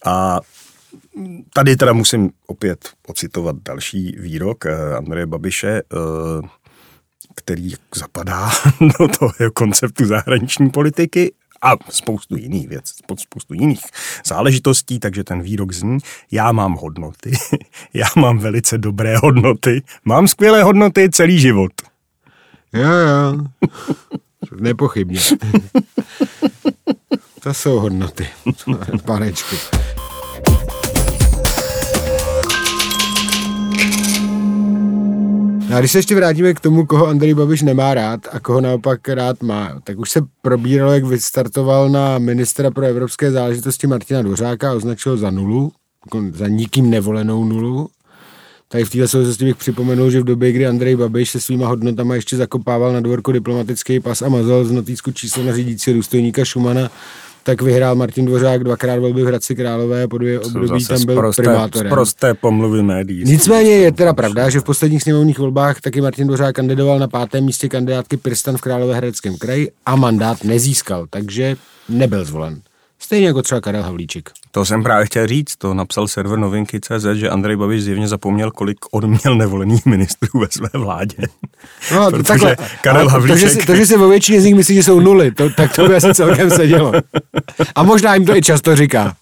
A 0.06 0.40
tady 1.54 1.76
teda 1.76 1.94
musím 1.94 2.30
opět 2.48 2.90
ocitovat 3.08 3.56
další 3.66 4.16
výrok 4.20 4.66
uh, 4.66 4.98
Andreje 4.98 5.26
Babiše. 5.26 5.82
Uh, 5.94 6.50
který 7.36 7.74
zapadá 7.96 8.52
do 9.00 9.08
toho 9.08 9.52
konceptu 9.54 10.06
zahraniční 10.06 10.70
politiky 10.70 11.34
a 11.62 11.74
spoustu 11.90 12.36
jiných 12.36 12.68
věcí, 12.68 12.94
spoustu 13.18 13.54
jiných 13.54 13.86
záležitostí, 14.26 15.00
takže 15.00 15.24
ten 15.24 15.42
výrok 15.42 15.72
zní, 15.72 15.98
já 16.32 16.52
mám 16.52 16.74
hodnoty, 16.74 17.32
já 17.94 18.08
mám 18.18 18.38
velice 18.38 18.78
dobré 18.78 19.18
hodnoty, 19.18 19.82
mám 20.06 20.28
skvělé 20.28 20.64
hodnoty 20.64 21.10
celý 21.10 21.40
život. 21.40 21.72
Jo, 22.74 22.90
jo, 22.90 23.38
nepochybně. 24.60 25.20
to 27.40 27.54
jsou 27.54 27.80
hodnoty, 27.80 28.28
panečku. 29.06 29.56
No 35.74 35.78
a 35.78 35.80
když 35.80 35.92
se 35.92 35.98
ještě 35.98 36.16
vrátíme 36.16 36.54
k 36.54 36.60
tomu, 36.60 36.86
koho 36.86 37.08
Andrej 37.08 37.34
Babiš 37.34 37.62
nemá 37.62 37.94
rád 37.94 38.28
a 38.32 38.40
koho 38.40 38.62
naopak 38.62 39.08
rád 39.08 39.44
má, 39.44 39.80
tak 39.84 40.00
už 40.00 40.12
se 40.12 40.22
probíralo, 40.42 40.92
jak 40.92 41.04
vystartoval 41.04 41.90
na 41.90 42.18
ministra 42.18 42.72
pro 42.72 42.86
evropské 42.86 43.32
záležitosti 43.32 43.88
Martina 43.88 44.22
Dvořáka 44.22 44.72
a 44.72 44.74
označil 44.74 45.18
za 45.18 45.30
nulu, 45.30 45.72
za 46.34 46.48
nikým 46.48 46.90
nevolenou 46.90 47.46
nulu. 47.46 47.90
Tady 48.68 48.86
v 48.86 48.90
této 48.90 49.08
souvislosti 49.08 49.46
bych 49.46 49.56
připomenul, 49.56 50.12
že 50.12 50.22
v 50.22 50.24
době, 50.24 50.52
kdy 50.52 50.68
Andrej 50.68 50.96
Babiš 50.96 51.30
se 51.30 51.40
svýma 51.40 51.68
hodnotama 51.68 52.16
ještě 52.16 52.38
zakopával 52.38 52.94
na 52.94 53.00
dvorku 53.00 53.32
diplomatický 53.32 54.00
pas 54.00 54.22
a 54.22 54.30
mazal 54.30 54.66
z 54.66 54.72
notýsku 54.72 55.12
číslo 55.12 55.44
na 55.44 55.56
řídící 55.56 55.94
důstojníka 55.94 56.46
Šumana, 56.46 56.90
tak 57.44 57.62
vyhrál 57.62 57.96
Martin 57.96 58.26
Dvořák 58.26 58.64
dvakrát 58.64 59.00
volby 59.00 59.24
v 59.24 59.26
Hradci 59.26 59.56
Králové, 59.56 60.08
po 60.08 60.18
dvě 60.18 60.40
období 60.40 60.86
tam 60.86 61.06
byl 61.06 61.16
prosté, 61.16 61.44
primátorem. 61.44 61.90
Prosté 61.90 62.34
pomluvy 62.34 62.84
médií. 62.84 63.24
Nicméně 63.26 63.70
je 63.72 63.92
teda 63.92 64.14
pravda, 64.14 64.50
že 64.50 64.60
v 64.60 64.64
posledních 64.64 65.04
sněmovních 65.04 65.40
volbách 65.40 65.82
taky 65.82 66.02
Martin 66.02 66.28
Dvořák 66.28 66.56
kandidoval 66.56 67.00
na 67.00 67.08
pátém 67.08 67.46
místě 67.46 67.70
kandidátky 67.70 68.18
Pirstan 68.18 68.58
v 68.58 68.62
Královéhradeckém 68.62 69.38
kraji 69.38 69.72
a 69.86 69.96
mandát 69.96 70.44
nezískal, 70.44 71.06
takže 71.10 71.56
nebyl 71.90 72.26
zvolen. 72.26 72.62
Stejně 73.00 73.28
jako 73.28 73.42
třeba 73.42 73.62
Karel 73.62 73.84
Havlíček. 73.84 74.32
To 74.56 74.66
jsem 74.66 74.84
právě 74.84 75.06
chtěl 75.06 75.28
říct, 75.28 75.56
to 75.56 75.74
napsal 75.74 76.08
server 76.08 76.40
novinky.cz, 76.40 77.06
že 77.14 77.30
Andrej 77.30 77.56
Babiš 77.56 77.84
zjevně 77.84 78.08
zapomněl, 78.08 78.52
kolik 78.52 78.78
on 78.92 79.08
měl 79.08 79.36
nevolených 79.36 79.86
ministrů 79.86 80.40
ve 80.40 80.48
své 80.52 80.70
vládě. 80.74 81.18
No, 81.92 82.12
Protože 82.12 82.24
takhle, 82.24 82.58
Karel 82.82 83.10
Havlíček... 83.10 83.42
To 83.42 83.48
že, 83.48 83.50
si, 83.50 83.66
to, 83.66 83.76
že 83.76 83.86
si 83.86 83.96
o 83.96 84.08
většině 84.08 84.42
z 84.42 84.46
nich 84.46 84.56
myslí, 84.56 84.76
že 84.76 84.84
jsou 84.84 85.00
nuly, 85.00 85.32
to, 85.32 85.50
tak 85.50 85.76
to 85.76 85.88
by 85.88 85.96
asi 85.96 86.14
celkem 86.14 86.50
sedělo. 86.50 86.92
A 87.76 87.84
možná 87.84 88.16
jim 88.16 88.26
to 88.26 88.36
i 88.36 88.42
často 88.42 88.76
říká. 88.76 89.16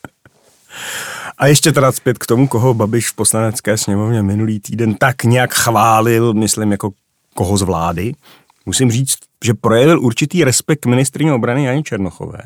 A 1.37 1.47
ještě 1.47 1.71
teda 1.71 1.91
zpět 1.91 2.17
k 2.17 2.25
tomu, 2.25 2.47
koho 2.47 2.73
Babiš 2.73 3.09
v 3.09 3.15
poslanecké 3.15 3.77
sněmovně 3.77 4.21
minulý 4.21 4.59
týden 4.59 4.93
tak 4.93 5.23
nějak 5.23 5.53
chválil, 5.53 6.33
myslím 6.33 6.71
jako 6.71 6.91
koho 7.35 7.57
z 7.57 7.61
vlády. 7.61 8.13
Musím 8.65 8.91
říct, 8.91 9.17
že 9.45 9.53
projevil 9.53 10.01
určitý 10.01 10.43
respekt 10.43 10.85
ministrině 10.85 11.33
obrany 11.33 11.65
Janě 11.65 11.83
Černochové, 11.83 12.41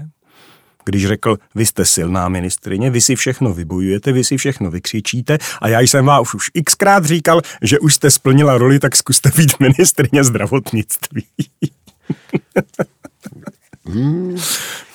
když 0.85 1.07
řekl, 1.07 1.37
vy 1.55 1.65
jste 1.65 1.85
silná 1.85 2.29
ministrině, 2.29 2.89
vy 2.89 3.01
si 3.01 3.15
všechno 3.15 3.53
vybojujete, 3.53 4.11
vy 4.11 4.23
si 4.23 4.37
všechno 4.37 4.71
vykřičíte 4.71 5.37
a 5.61 5.67
já 5.67 5.79
jsem 5.79 6.05
vám 6.05 6.23
už 6.35 6.49
xkrát 6.65 7.05
říkal, 7.05 7.41
že 7.61 7.79
už 7.79 7.95
jste 7.95 8.11
splnila 8.11 8.57
roli, 8.57 8.79
tak 8.79 8.95
zkuste 8.95 9.31
být 9.37 9.59
ministrině 9.59 10.23
zdravotnictví. 10.23 11.25
Hmm. 13.87 14.37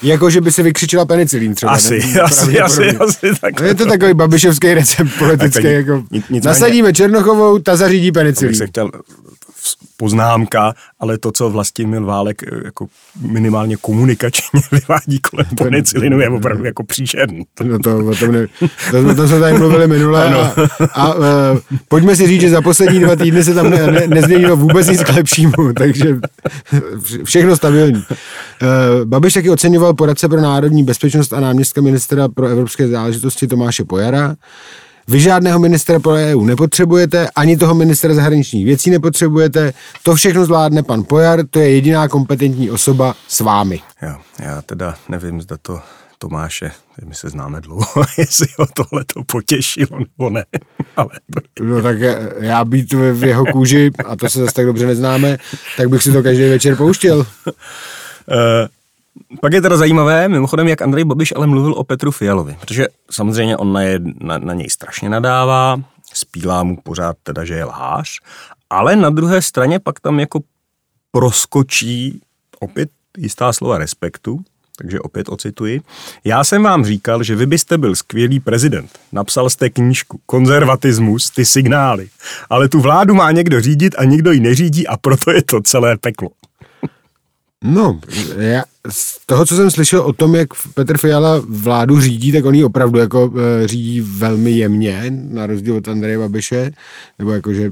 Jako, 0.03 0.31
že 0.31 0.40
by 0.40 0.53
se 0.53 0.62
vykřičila 0.62 1.05
penicilín 1.05 1.55
třeba. 1.55 1.72
Asi, 1.72 1.98
ne? 2.14 2.20
asi, 2.20 2.61
asi, 2.61 2.96
asi 2.96 3.33
tak. 3.40 3.61
No 3.61 3.66
je 3.66 3.74
to 3.74 3.87
takový 3.87 4.14
babišovský 4.14 4.74
recept 4.74 5.18
politický. 5.18 5.66
Jako, 5.66 6.05
nic, 6.31 6.44
nasadíme 6.44 6.92
Černochovou, 6.92 7.59
ta 7.59 7.76
zařídí 7.76 8.12
penicilín. 8.12 8.55
se 8.55 8.66
chtěl 8.66 8.90
poznámka, 9.96 10.75
ale 11.01 11.18
to, 11.18 11.33
co 11.33 11.51
Vlastimil 11.51 12.05
Válek 12.05 12.42
eh, 12.42 12.61
jako 12.64 12.87
minimálně 13.20 13.77
komunikačně 13.77 14.61
vyvádí 14.73 15.20
kolem 15.20 15.46
penicilinu, 15.59 16.20
je 16.20 16.29
opravdu 16.29 16.64
jako 16.64 16.85
příšerný. 16.85 17.46
No 17.62 17.79
to, 17.79 17.99
o 17.99 18.14
tom 18.14 18.33
ne, 18.33 18.46
to, 18.90 19.14
to 19.14 19.29
jsme 19.29 19.40
tady 19.40 19.59
mluvili 19.59 19.88
minule 19.88 20.27
ano. 20.27 20.40
a, 20.40 21.03
a 21.03 21.14
uh, 21.14 21.25
pojďme 21.88 22.16
si 22.16 22.27
říct, 22.27 22.40
že 22.40 22.51
za 22.51 22.62
poslední 22.62 23.01
dva 23.01 23.16
týdny 23.16 23.44
se 23.44 23.55
tam 23.55 23.70
ne, 23.70 23.87
ne, 23.87 24.07
nezměnilo 24.07 24.57
vůbec 24.57 24.88
nic 24.88 25.05
k 25.05 25.09
lepšímu, 25.09 25.53
takže 25.79 26.18
všechno 27.25 27.57
stabilní. 27.57 28.05
Uh, 28.62 29.05
Babiš 29.05 29.35
taky 29.35 29.51
oceňoval 29.51 29.94
poradce 29.94 30.29
pro 30.29 30.40
národní 30.40 30.85
bezpečnost 30.85 31.33
a 31.33 31.40
náměstka 31.40 31.81
ministra 31.81 32.29
pro 32.29 32.46
evropské 32.46 32.88
záležitosti 32.88 33.46
Tomáše 33.46 33.85
Pojara. 33.85 34.37
Vy 35.11 35.20
žádného 35.20 35.59
ministra 35.59 36.01
pro 36.01 36.12
EU 36.12 36.44
nepotřebujete, 36.44 37.29
ani 37.37 37.57
toho 37.57 37.75
ministra 37.75 38.14
zahraničních 38.14 38.64
věcí 38.64 38.90
nepotřebujete. 38.90 39.73
To 40.03 40.14
všechno 40.14 40.44
zvládne 40.44 40.83
pan 40.83 41.05
Pojar, 41.05 41.46
to 41.51 41.59
je 41.59 41.70
jediná 41.70 42.09
kompetentní 42.09 42.70
osoba 42.70 43.14
s 43.29 43.40
vámi. 43.40 43.81
Já, 44.03 44.20
já 44.38 44.62
teda 44.62 44.94
nevím, 45.09 45.40
zda 45.40 45.57
to 45.62 45.81
Tomáše, 46.18 46.70
my 47.05 47.14
se 47.14 47.31
známe 47.31 47.61
dlouho, 47.61 48.05
jestli 48.18 48.46
ho 48.59 48.66
tohle 48.66 49.05
to 49.14 49.25
potěšilo 49.25 49.99
nebo 49.99 50.31
ne. 50.31 50.44
Ale. 50.96 51.11
No 51.61 51.83
tak 51.83 51.96
já 52.40 52.64
být 52.64 52.92
v 52.92 53.25
jeho 53.25 53.44
kůži, 53.46 53.90
a 54.07 54.16
to 54.16 54.29
se 54.29 54.40
zase 54.40 54.55
tak 54.55 54.66
dobře 54.66 54.87
neznáme, 54.87 55.37
tak 55.77 55.88
bych 55.88 56.03
si 56.03 56.12
to 56.12 56.23
každý 56.23 56.42
večer 56.42 56.77
pouštěl. 56.77 57.27
Pak 59.40 59.53
je 59.53 59.61
teda 59.61 59.77
zajímavé, 59.77 60.29
mimochodem, 60.29 60.68
jak 60.68 60.83
Andrej 60.83 61.05
Babiš 61.05 61.33
ale 61.37 61.46
mluvil 61.46 61.73
o 61.73 61.85
Petru 61.85 62.11
Fialovi, 62.11 62.57
protože 62.61 62.87
samozřejmě 63.11 63.57
on 63.57 63.73
na, 63.73 63.83
je, 63.83 64.01
na, 64.20 64.38
na 64.38 64.55
něj 64.55 64.70
strašně 64.70 65.09
nadává, 65.09 65.81
spílá 66.14 66.62
mu 66.62 66.77
pořád 66.77 67.16
teda, 67.23 67.44
že 67.44 67.55
je 67.55 67.64
lhář, 67.64 68.20
ale 68.70 68.96
na 68.96 69.11
druhé 69.11 69.42
straně 69.42 69.79
pak 69.79 70.01
tam 70.01 70.20
jako 70.20 70.40
proskočí 71.12 72.20
opět 72.61 72.90
jistá 73.18 73.53
slova 73.53 73.79
respektu, 73.79 74.40
takže 74.77 75.01
opět 75.01 75.29
ocituji. 75.29 75.81
Já 76.25 76.44
jsem 76.44 76.62
vám 76.62 76.85
říkal, 76.85 77.23
že 77.23 77.37
vy 77.37 77.46
byste 77.46 77.79
byl 77.79 77.94
skvělý 77.94 78.40
prezident. 78.40 78.99
Napsal 79.12 79.51
jste 79.51 79.70
knížku 79.70 80.20
Konzervatismus, 80.27 81.31
ty 81.31 81.44
signály. 81.44 82.09
Ale 82.51 82.68
tu 82.68 82.81
vládu 82.81 83.14
má 83.14 83.31
někdo 83.31 83.61
řídit 83.61 83.94
a 83.99 84.05
někdo 84.05 84.33
ji 84.33 84.40
neřídí 84.40 84.87
a 84.87 84.96
proto 84.96 85.31
je 85.31 85.42
to 85.42 85.62
celé 85.62 85.96
peklo. 85.99 86.29
No, 87.64 88.01
já, 88.37 88.64
z 88.88 89.27
toho, 89.27 89.47
co 89.47 89.57
jsem 89.57 89.71
slyšel 89.71 90.01
o 90.01 90.12
tom, 90.12 90.35
jak 90.35 90.49
Petr 90.75 90.99
Fiala 90.99 91.43
vládu 91.49 92.01
řídí, 92.01 92.33
tak 92.33 92.45
on 92.45 92.55
ji 92.55 92.64
opravdu 92.64 92.99
jako 92.99 93.33
e, 93.64 93.69
řídí 93.69 94.01
velmi 94.01 94.51
jemně, 94.51 95.05
na 95.11 95.47
rozdíl 95.47 95.77
od 95.77 95.88
Andreje 95.88 96.19
Babiše, 96.19 96.71
nebo 97.19 97.33
jako, 97.33 97.55
že 97.55 97.64
e, 97.64 97.71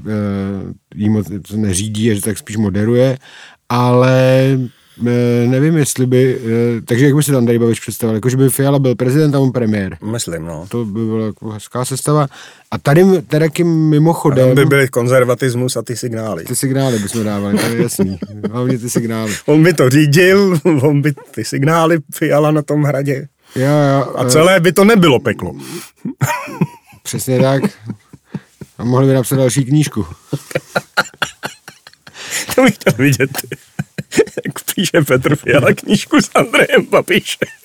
jí 0.95 1.09
moc 1.09 1.27
neřídí, 1.55 2.15
že 2.15 2.21
tak 2.21 2.37
spíš 2.37 2.57
moderuje, 2.57 3.17
ale 3.69 4.57
nevím, 5.47 5.77
jestli 5.77 6.05
by, 6.05 6.39
e, 6.77 6.81
takže 6.81 7.05
jak 7.05 7.15
by 7.15 7.23
si 7.23 7.31
to 7.31 7.37
Andrej 7.37 7.59
Babiš 7.59 7.79
představil, 7.79 8.15
jako 8.15 8.29
že 8.29 8.37
by 8.37 8.49
Fiala 8.49 8.79
byl 8.79 8.95
prezident 8.95 9.35
a 9.35 9.39
on 9.39 9.51
premiér. 9.51 9.97
Myslím, 10.11 10.45
no. 10.45 10.65
To 10.69 10.85
by 10.85 11.05
byla 11.05 11.25
jako 11.25 11.49
hezká 11.49 11.85
sestava. 11.85 12.27
A 12.71 12.77
tady 12.77 13.05
teda 13.27 13.49
kým 13.49 13.89
mimochodem... 13.89 14.47
Tam 14.47 14.55
by 14.55 14.65
byly 14.65 14.87
konzervatismus 14.87 15.77
a 15.77 15.81
ty 15.81 15.95
signály. 15.95 16.43
Ty 16.43 16.55
signály 16.55 16.99
bychom 16.99 17.23
dávali, 17.23 17.57
to 17.57 17.65
je 17.65 17.81
jasný. 17.81 18.19
Hlavně 18.51 18.77
ty 18.77 18.89
signály. 18.89 19.33
On 19.45 19.63
by 19.63 19.73
to 19.73 19.89
řídil, 19.89 20.59
on 20.81 21.01
by 21.01 21.13
ty 21.31 21.45
signály 21.45 21.99
Fiala 22.13 22.51
na 22.51 22.61
tom 22.61 22.83
hradě. 22.83 23.27
Jo, 23.55 23.65
jo, 23.65 24.13
A 24.15 24.25
celé 24.25 24.59
by 24.59 24.71
to 24.71 24.85
nebylo 24.85 25.19
peklo. 25.19 25.53
Přesně 27.03 27.39
tak. 27.39 27.63
A 28.77 28.83
mohli 28.83 29.07
by 29.07 29.13
napsat 29.13 29.35
další 29.35 29.65
knížku. 29.65 30.05
To 32.55 32.63
bych 32.63 32.75
chtěl 32.75 32.93
vidět. 32.97 33.29
Jak 34.17 34.63
píše 34.75 35.01
Petr 35.01 35.35
Fiala 35.35 35.73
knížku 35.73 36.21
s 36.21 36.29
Andrejem 36.35 36.85
Babišem. 36.85 37.47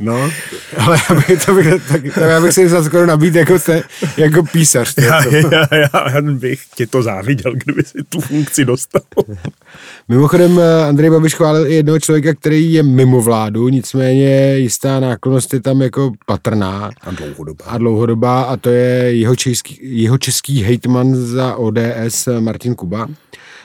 No, 0.00 0.30
ale 0.78 0.98
já 1.10 1.16
bych, 1.16 1.46
to 1.46 1.54
bych, 1.54 1.66
tak, 1.66 2.02
tak 2.14 2.16
já 2.16 2.40
bych 2.40 2.52
si 2.52 2.68
za 2.68 2.84
skoro 2.84 3.06
nabít 3.06 3.34
jako, 3.34 3.58
te, 3.58 3.82
jako 4.16 4.42
písař. 4.42 4.94
Já, 4.98 5.24
já, 5.24 5.68
já, 6.14 6.22
bych 6.22 6.60
ti 6.74 6.86
to 6.86 7.02
záviděl, 7.02 7.52
kdyby 7.54 7.82
si 7.82 7.98
tu 8.08 8.20
funkci 8.20 8.64
dostal. 8.64 9.02
Mimochodem 10.08 10.58
eh, 10.58 10.84
Andrej 10.84 11.10
Babiš 11.10 11.34
chválil 11.34 11.66
i 11.66 11.74
jednoho 11.74 12.00
člověka, 12.00 12.34
který 12.34 12.72
je 12.72 12.82
mimo 12.82 13.22
vládu, 13.22 13.68
nicméně 13.68 14.56
jistá 14.56 15.00
náklonost 15.00 15.54
je 15.54 15.60
tam 15.60 15.82
jako 15.82 16.12
patrná. 16.26 16.90
A 17.00 17.10
dlouhodobá. 17.10 17.64
A 17.64 17.78
dlouhodobá 17.78 18.42
a 18.42 18.56
to 18.56 18.70
je 18.70 19.16
jeho 19.16 19.36
český, 19.36 19.78
jeho 19.82 20.18
český 20.18 20.62
hejtman 20.62 21.14
za 21.14 21.56
ODS 21.56 22.28
Martin 22.40 22.74
Kuba. 22.74 23.08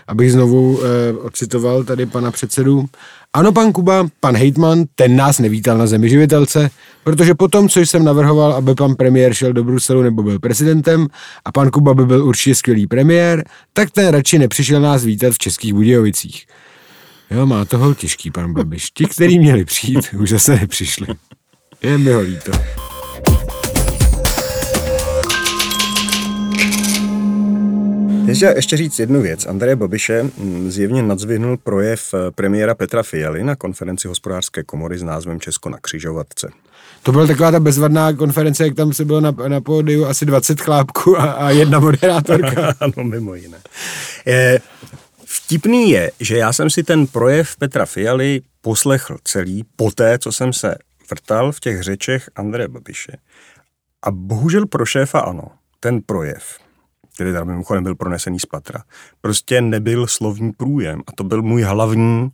Abych 0.10 0.32
znovu 0.32 0.80
eh, 0.84 1.14
ocitoval 1.18 1.84
tady 1.84 2.06
pana 2.06 2.32
předsedu. 2.32 2.86
Ano, 3.34 3.52
pan 3.52 3.72
Kuba, 3.72 4.08
pan 4.20 4.36
hejtman, 4.36 4.84
ten 4.96 5.16
nás 5.16 5.40
nevítal 5.40 5.78
na 5.78 5.88
zemi 5.88 6.10
živitelce, 6.10 6.70
protože 7.04 7.36
potom, 7.36 7.70
co 7.70 7.80
jsem 7.80 8.04
navrhoval, 8.04 8.54
aby 8.54 8.76
pan 8.76 8.96
premiér 8.96 9.34
šel 9.34 9.54
do 9.54 9.64
Bruselu 9.64 10.02
nebo 10.02 10.24
byl 10.24 10.40
prezidentem 10.40 11.08
a 11.46 11.52
pan 11.52 11.70
Kuba 11.70 11.94
by 11.94 12.06
byl 12.06 12.26
určitě 12.26 12.56
skvělý 12.56 12.88
premiér, 12.88 13.44
tak 13.74 13.92
ten 13.92 14.08
radši 14.08 14.40
nepřišel 14.40 14.82
nás 14.82 15.04
vítat 15.04 15.34
v 15.34 15.38
Českých 15.38 15.74
Budějovicích. 15.74 16.46
Jo, 17.32 17.46
má 17.46 17.66
toho 17.66 17.94
těžký 17.94 18.32
pan 18.32 18.54
Babiš. 18.54 18.92
Ti, 18.92 19.06
kteří 19.06 19.40
měli 19.40 19.66
přijít, 19.66 20.06
už 20.20 20.30
zase 20.30 20.52
nepřišli. 20.56 21.08
Je 21.82 21.98
mi 21.98 22.12
ho 22.12 22.22
líto. 22.22 22.52
Ještě, 28.30 28.54
ještě 28.56 28.78
říct 28.78 29.00
jednu 29.00 29.22
věc. 29.22 29.46
Andreje 29.46 29.76
Babiše 29.76 30.24
mm, 30.24 30.72
zjevně 30.72 31.04
nadzvihnul 31.04 31.58
projev 31.58 32.14
eh, 32.14 32.32
premiéra 32.32 32.76
Petra 32.76 33.04
Fialy 33.04 33.44
na 33.44 33.56
konferenci 33.56 34.08
hospodářské 34.08 34.64
komory 34.64 34.98
s 34.98 35.04
názvem 35.04 35.40
Česko 35.40 35.70
na 35.70 35.78
křižovatce. 35.82 36.52
To 37.04 37.12
byla 37.12 37.28
taková 37.28 37.52
ta 37.52 37.60
bezvadná 37.60 38.14
konference, 38.14 38.64
jak 38.64 38.76
tam 38.76 38.94
se 38.94 39.06
bylo 39.06 39.22
na, 39.22 39.32
na 39.48 39.62
pódiu 39.62 40.06
asi 40.06 40.26
20 40.26 40.62
chlápků 40.62 41.20
a, 41.20 41.32
a 41.32 41.50
jedna 41.50 41.80
moderátorka. 41.80 42.74
ano, 42.80 43.04
mimo 43.04 43.36
jiné. 43.36 43.58
Je, 44.26 44.62
vtipný 45.26 45.90
je, 45.90 46.12
že 46.20 46.38
já 46.38 46.54
jsem 46.54 46.70
si 46.70 46.84
ten 46.84 47.08
projev 47.08 47.58
Petra 47.58 47.86
Fialy 47.86 48.42
poslechl 48.62 49.18
celý 49.24 49.66
poté, 49.76 50.20
co 50.20 50.32
jsem 50.32 50.54
se 50.54 50.76
vrtal 51.10 51.52
v 51.52 51.60
těch 51.60 51.82
řečech 51.82 52.30
Andreje 52.36 52.68
Babiše. 52.68 53.18
A 54.04 54.12
bohužel 54.12 54.66
pro 54.66 54.86
šéfa 54.86 55.20
ano, 55.20 55.44
ten 55.80 56.02
projev 56.02 56.44
který 57.20 57.34
tam 57.34 57.48
mimochodem 57.48 57.84
byl 57.84 57.96
pronesený 57.96 58.40
z 58.40 58.46
patra, 58.46 58.84
prostě 59.22 59.62
nebyl 59.62 60.08
slovní 60.08 60.52
průjem 60.52 61.02
a 61.08 61.12
to 61.16 61.24
byl 61.24 61.42
můj 61.42 61.62
hlavní 61.62 62.30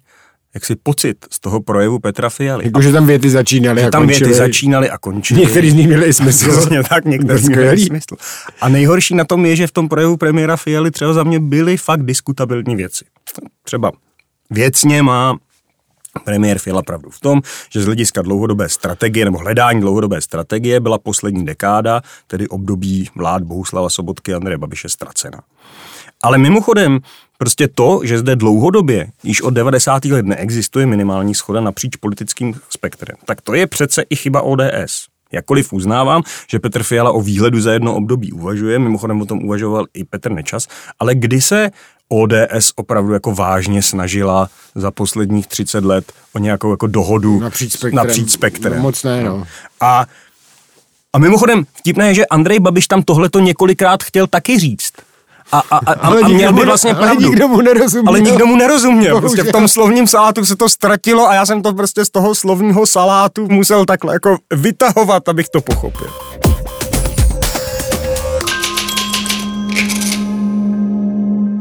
jaksi 0.53 0.75
pocit 0.75 1.25
z 1.31 1.39
toho 1.39 1.61
projevu 1.61 1.99
Petra 1.99 2.29
Fialy. 2.29 2.65
Jako, 2.65 2.81
že 2.81 2.91
tam 2.91 3.07
věty 3.07 3.29
začínaly 3.29 3.83
a 3.83 3.89
tam 3.89 4.07
věty 4.07 4.33
začínaly 4.33 4.89
a 4.89 4.97
končily. 4.97 5.41
Některý 5.41 5.71
z 5.71 5.73
nich 5.73 5.87
měli 5.87 6.05
i 6.05 6.13
smysl. 6.13 6.51
Přesně 6.51 6.83
tak, 6.83 7.05
některý 7.05 7.49
měli 7.49 7.79
smysl. 7.79 8.15
A 8.61 8.69
nejhorší 8.69 9.15
na 9.15 9.23
tom 9.23 9.45
je, 9.45 9.55
že 9.55 9.67
v 9.67 9.71
tom 9.71 9.89
projevu 9.89 10.17
premiéra 10.17 10.57
Fialy 10.57 10.91
třeba 10.91 11.13
za 11.13 11.23
mě 11.23 11.39
byly 11.39 11.77
fakt 11.77 12.03
diskutabilní 12.03 12.75
věci. 12.75 13.05
Třeba 13.63 13.91
věcně 14.49 15.03
má 15.03 15.37
Premiér 16.23 16.59
Fiala 16.59 16.81
pravdu 16.81 17.09
v 17.09 17.19
tom, 17.19 17.41
že 17.69 17.81
z 17.81 17.85
hlediska 17.85 18.21
dlouhodobé 18.21 18.69
strategie 18.69 19.25
nebo 19.25 19.37
hledání 19.37 19.81
dlouhodobé 19.81 20.21
strategie 20.21 20.79
byla 20.79 20.97
poslední 20.97 21.45
dekáda, 21.45 22.01
tedy 22.27 22.47
období 22.47 23.09
vlád 23.15 23.43
Bohuslava 23.43 23.89
Sobotky 23.89 24.33
a 24.33 24.37
Andreje 24.37 24.57
Babiše 24.57 24.89
ztracena. 24.89 25.41
Ale 26.23 26.37
mimochodem, 26.37 26.99
prostě 27.37 27.67
to, 27.67 27.99
že 28.03 28.17
zde 28.17 28.35
dlouhodobě, 28.35 29.07
již 29.23 29.41
od 29.41 29.49
90. 29.49 30.05
let 30.05 30.25
neexistuje 30.25 30.85
minimální 30.85 31.35
schoda 31.35 31.61
napříč 31.61 31.95
politickým 31.95 32.53
spektrem, 32.69 33.17
tak 33.25 33.41
to 33.41 33.53
je 33.53 33.67
přece 33.67 34.03
i 34.09 34.15
chyba 34.15 34.41
ODS. 34.41 35.05
Jakkoliv 35.31 35.73
uznávám, 35.73 36.23
že 36.47 36.59
Petr 36.59 36.83
Fiala 36.83 37.11
o 37.11 37.21
výhledu 37.21 37.61
za 37.61 37.71
jedno 37.71 37.95
období 37.95 38.31
uvažuje, 38.31 38.79
mimochodem 38.79 39.21
o 39.21 39.25
tom 39.25 39.45
uvažoval 39.45 39.85
i 39.93 40.03
Petr 40.03 40.31
Nečas, 40.31 40.67
ale 40.99 41.15
kdy 41.15 41.41
se 41.41 41.69
ODS 42.09 42.71
opravdu 42.75 43.13
jako 43.13 43.31
vážně 43.35 43.81
snažila 43.81 44.49
za 44.75 44.91
posledních 44.91 45.47
30 45.47 45.85
let 45.85 46.11
o 46.33 46.39
nějakou 46.39 46.71
jako 46.71 46.87
dohodu 46.87 47.39
napříč 47.39 47.71
spektrem. 47.73 47.95
Napříč 47.95 48.31
spektrem. 48.31 48.75
No, 48.75 48.81
moc 48.81 49.03
ne, 49.03 49.23
no. 49.23 49.43
A, 49.81 50.05
a 51.13 51.17
mimochodem, 51.17 51.65
vtipné 51.73 52.07
je, 52.07 52.13
že 52.13 52.25
Andrej 52.25 52.59
Babiš 52.59 52.87
tam 52.87 53.03
tohleto 53.03 53.39
několikrát 53.39 54.03
chtěl 54.03 54.27
taky 54.27 54.59
říct. 54.59 54.93
A, 55.51 55.59
a, 55.59 55.77
a, 55.77 55.93
a, 55.93 56.07
a 56.07 56.27
měl 56.27 56.53
by 56.53 56.65
vlastně 56.65 56.93
ale 56.93 57.07
pravdu. 57.07 57.29
nikdo 57.29 57.47
mu 57.47 57.61
nerozuměl. 57.61 58.09
Ale 58.09 58.19
nikdo 58.19 58.45
mu 58.45 58.55
nerozuměl. 58.55 59.19
Prostě 59.19 59.43
v 59.43 59.51
tom 59.51 59.67
slovním 59.67 60.07
salátu 60.07 60.45
se 60.45 60.55
to 60.55 60.69
ztratilo 60.69 61.29
a 61.29 61.33
já 61.33 61.45
jsem 61.45 61.61
to 61.61 61.73
prostě 61.73 62.05
z 62.05 62.09
toho 62.09 62.35
slovního 62.35 62.85
salátu 62.85 63.47
musel 63.49 63.85
takhle 63.85 64.13
jako 64.13 64.37
vytahovat, 64.53 65.29
abych 65.29 65.49
to 65.49 65.61
pochopil. 65.61 66.09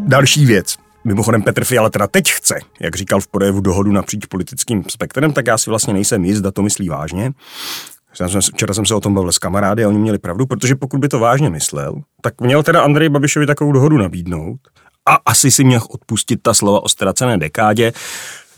Další 0.06 0.46
věc. 0.46 0.76
Mimochodem 1.04 1.42
Petr 1.42 1.64
Fiala 1.64 1.90
teda 1.90 2.06
teď 2.06 2.30
chce, 2.30 2.58
jak 2.80 2.96
říkal 2.96 3.20
v 3.20 3.26
projevu 3.26 3.60
dohodu 3.60 3.92
napříč 3.92 4.26
politickým 4.26 4.84
spektrem, 4.88 5.32
tak 5.32 5.46
já 5.46 5.58
si 5.58 5.70
vlastně 5.70 5.94
nejsem 5.94 6.24
jist, 6.24 6.38
zda 6.38 6.50
to 6.50 6.62
myslí 6.62 6.88
vážně. 6.88 7.32
Včera 8.54 8.74
jsem 8.74 8.86
se 8.86 8.94
o 8.94 9.00
tom 9.00 9.14
bavil 9.14 9.32
s 9.32 9.38
kamarády 9.38 9.84
a 9.84 9.88
oni 9.88 9.98
měli 9.98 10.18
pravdu, 10.18 10.46
protože 10.46 10.74
pokud 10.74 11.00
by 11.00 11.08
to 11.08 11.18
vážně 11.18 11.50
myslel, 11.50 11.94
tak 12.20 12.40
měl 12.40 12.62
teda 12.62 12.82
Andrej 12.82 13.08
Babišovi 13.08 13.46
takovou 13.46 13.72
dohodu 13.72 13.98
nabídnout 13.98 14.60
a 15.06 15.18
asi 15.26 15.50
si 15.50 15.64
měl 15.64 15.80
odpustit 15.88 16.42
ta 16.42 16.54
slova 16.54 16.82
o 16.82 16.88
ztracené 16.88 17.38
dekádě, 17.38 17.92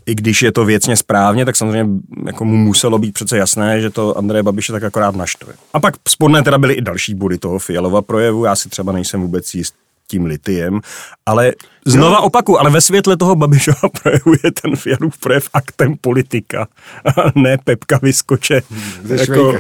i 0.07 0.15
když 0.15 0.43
je 0.43 0.53
to 0.53 0.65
věcně 0.65 0.97
správně, 0.97 1.45
tak 1.45 1.57
samozřejmě 1.57 2.01
jako 2.27 2.45
mu 2.45 2.57
muselo 2.57 2.99
být 2.99 3.13
přece 3.13 3.39
jasné, 3.39 3.81
že 3.81 3.91
to 3.91 4.19
Andreje 4.19 4.43
Babiše 4.43 4.73
tak 4.73 4.83
akorát 4.83 5.17
naštve. 5.17 5.53
A 5.73 5.81
pak 5.81 5.95
spodné 6.09 6.43
teda 6.43 6.59
byly 6.59 6.75
i 6.75 6.81
další 6.81 7.15
body 7.15 7.39
toho 7.39 7.59
Fialova 7.59 8.03
projevu, 8.03 8.45
já 8.45 8.57
si 8.57 8.69
třeba 8.69 8.93
nejsem 8.93 9.21
vůbec 9.21 9.55
jist 9.55 9.75
tím 10.07 10.25
litiem, 10.27 10.81
ale 11.27 11.53
znova 11.87 12.21
opaku, 12.21 12.61
ale 12.61 12.71
ve 12.71 12.81
světle 12.81 13.17
toho 13.17 13.37
Babišova 13.37 13.89
projevu 14.03 14.33
je 14.45 14.51
ten 14.63 14.77
Fialův 14.77 15.19
projev 15.19 15.49
aktem 15.53 15.95
politika, 16.01 16.67
a 17.05 17.33
ne 17.35 17.59
Pepka 17.65 17.99
vyskoče 18.03 18.63
Ze 19.05 19.15
jako 19.17 19.25
Švejka. 19.25 19.59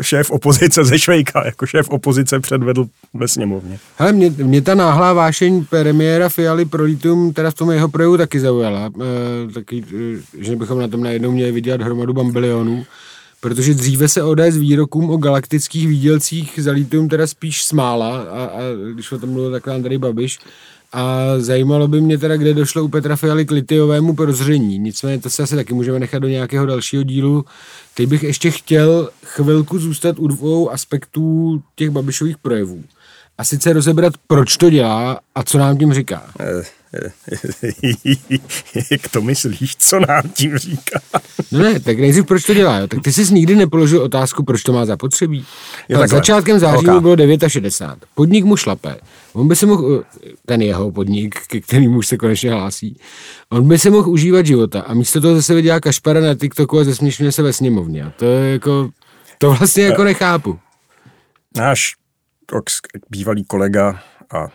eh, 0.00 0.02
šéf 0.02 0.30
opozice 0.30 0.84
ze 0.84 0.98
Švejka, 0.98 1.44
jako 1.44 1.66
šéf 1.66 1.88
opozice 1.88 2.40
předvedl 2.40 2.86
ve 3.14 3.28
sněmovně. 3.28 3.78
Hele, 3.96 4.12
mě, 4.12 4.30
mě 4.30 4.62
ta 4.62 4.74
náhlá 4.74 5.12
vášeň 5.12 5.64
premiéra 5.64 6.28
Fialy 6.28 6.64
pro 6.64 6.84
litium 6.84 7.32
teda 7.32 7.50
v 7.50 7.54
tom 7.54 7.70
jeho 7.70 7.88
projevu 7.88 8.16
taky 8.16 8.40
zaujala. 8.40 8.90
E, 9.48 9.52
taky, 9.52 9.84
e, 10.38 10.44
že 10.44 10.56
bychom 10.56 10.78
na 10.78 10.88
tom 10.88 11.02
najednou 11.02 11.32
měli 11.32 11.52
vydělat 11.52 11.80
hromadu 11.80 12.12
bambilionů. 12.12 12.84
Protože 13.40 13.74
dříve 13.74 14.08
se 14.08 14.22
ODS 14.22 14.56
výrokům 14.58 15.10
o 15.10 15.16
galaktických 15.16 15.88
výdělcích 15.88 16.58
za 16.62 16.72
litium 16.72 17.08
teda 17.08 17.26
spíš 17.26 17.64
smála 17.64 18.22
a, 18.22 18.44
a 18.44 18.60
když 18.94 19.12
o 19.12 19.18
tom 19.18 19.30
mluvil 19.30 19.50
takhle 19.50 19.74
Andrej 19.74 19.98
Babiš. 19.98 20.38
A 20.92 21.24
zajímalo 21.38 21.88
by 21.88 22.00
mě 22.00 22.18
teda, 22.18 22.36
kde 22.36 22.54
došlo 22.54 22.84
u 22.84 22.88
Petra 22.88 23.16
Fialy 23.16 23.46
k 23.46 23.50
litiovému 23.50 24.14
prozření. 24.14 24.78
Nicméně 24.78 25.18
to 25.18 25.30
se 25.30 25.42
asi 25.42 25.56
taky 25.56 25.74
můžeme 25.74 25.98
nechat 25.98 26.18
do 26.18 26.28
nějakého 26.28 26.66
dalšího 26.66 27.02
dílu. 27.02 27.44
Teď 27.94 28.08
bych 28.08 28.22
ještě 28.22 28.50
chtěl 28.50 29.10
chvilku 29.24 29.78
zůstat 29.78 30.18
u 30.18 30.26
dvou 30.26 30.70
aspektů 30.70 31.62
těch 31.76 31.90
Babišových 31.90 32.38
projevů. 32.38 32.84
A 33.38 33.44
sice 33.44 33.72
rozebrat, 33.72 34.12
proč 34.26 34.56
to 34.56 34.70
dělá 34.70 35.20
a 35.34 35.42
co 35.42 35.58
nám 35.58 35.78
tím 35.78 35.94
říká. 35.94 36.22
Jak 38.90 39.08
to 39.10 39.22
myslíš, 39.22 39.76
co 39.76 40.00
nám 40.00 40.22
tím 40.34 40.58
říká? 40.58 41.00
No 41.52 41.58
ne, 41.58 41.80
tak 41.80 41.98
nejdřív 41.98 42.26
proč 42.26 42.44
to 42.44 42.54
dělá. 42.54 42.78
Jo? 42.78 42.86
Tak 42.86 43.02
ty 43.02 43.12
jsi 43.12 43.34
nikdy 43.34 43.56
nepoložil 43.56 44.02
otázku, 44.02 44.44
proč 44.44 44.62
to 44.62 44.72
má 44.72 44.86
zapotřebí. 44.86 45.44
Jo, 45.88 45.98
Tak 45.98 46.08
začátkem 46.10 46.58
září 46.58 46.86
Ok. 46.86 46.94
mu 46.94 47.00
bylo 47.00 47.16
69. 47.48 47.98
Podnik 48.14 48.44
mu 48.44 48.56
šlape. 48.56 48.96
On 49.32 49.48
by 49.48 49.56
se 49.56 49.66
mohl, 49.66 50.04
ten 50.46 50.62
jeho 50.62 50.92
podnik, 50.92 51.46
ke 51.46 51.60
kterým 51.60 51.96
už 51.96 52.06
se 52.06 52.16
konečně 52.16 52.52
hlásí, 52.52 53.00
on 53.50 53.68
by 53.68 53.78
se 53.78 53.90
mohl 53.90 54.10
užívat 54.10 54.46
života 54.46 54.80
a 54.80 54.94
místo 54.94 55.20
toho 55.20 55.34
zase 55.34 55.62
dělá 55.62 55.80
kašpara 55.80 56.20
na 56.20 56.34
TikToku 56.34 56.78
a 56.78 56.84
zesměšňuje 56.84 57.32
se 57.32 57.42
ve 57.42 57.52
sněmovně. 57.52 58.04
A 58.04 58.10
to 58.10 58.24
je 58.24 58.52
jako, 58.52 58.90
to 59.38 59.54
vlastně 59.54 59.84
jako 59.84 60.04
nechápu. 60.04 60.58
Náš 61.56 61.94
ok, 62.52 62.64
bývalý 63.10 63.44
kolega 63.44 64.00
a 64.34 64.48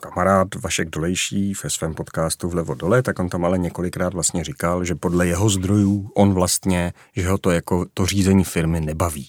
kamarád 0.00 0.54
Vašek 0.54 0.90
Dolejší 0.90 1.52
ve 1.64 1.70
svém 1.70 1.94
podcastu 1.94 2.48
Vlevo 2.48 2.74
dole, 2.74 3.02
tak 3.02 3.18
on 3.18 3.28
tam 3.28 3.44
ale 3.44 3.58
několikrát 3.58 4.14
vlastně 4.14 4.44
říkal, 4.44 4.84
že 4.84 4.94
podle 4.94 5.26
jeho 5.26 5.50
zdrojů 5.50 6.10
on 6.14 6.34
vlastně, 6.34 6.92
že 7.16 7.28
ho 7.28 7.38
to 7.38 7.50
jako 7.50 7.86
to 7.94 8.06
řízení 8.06 8.44
firmy 8.44 8.80
nebaví. 8.80 9.28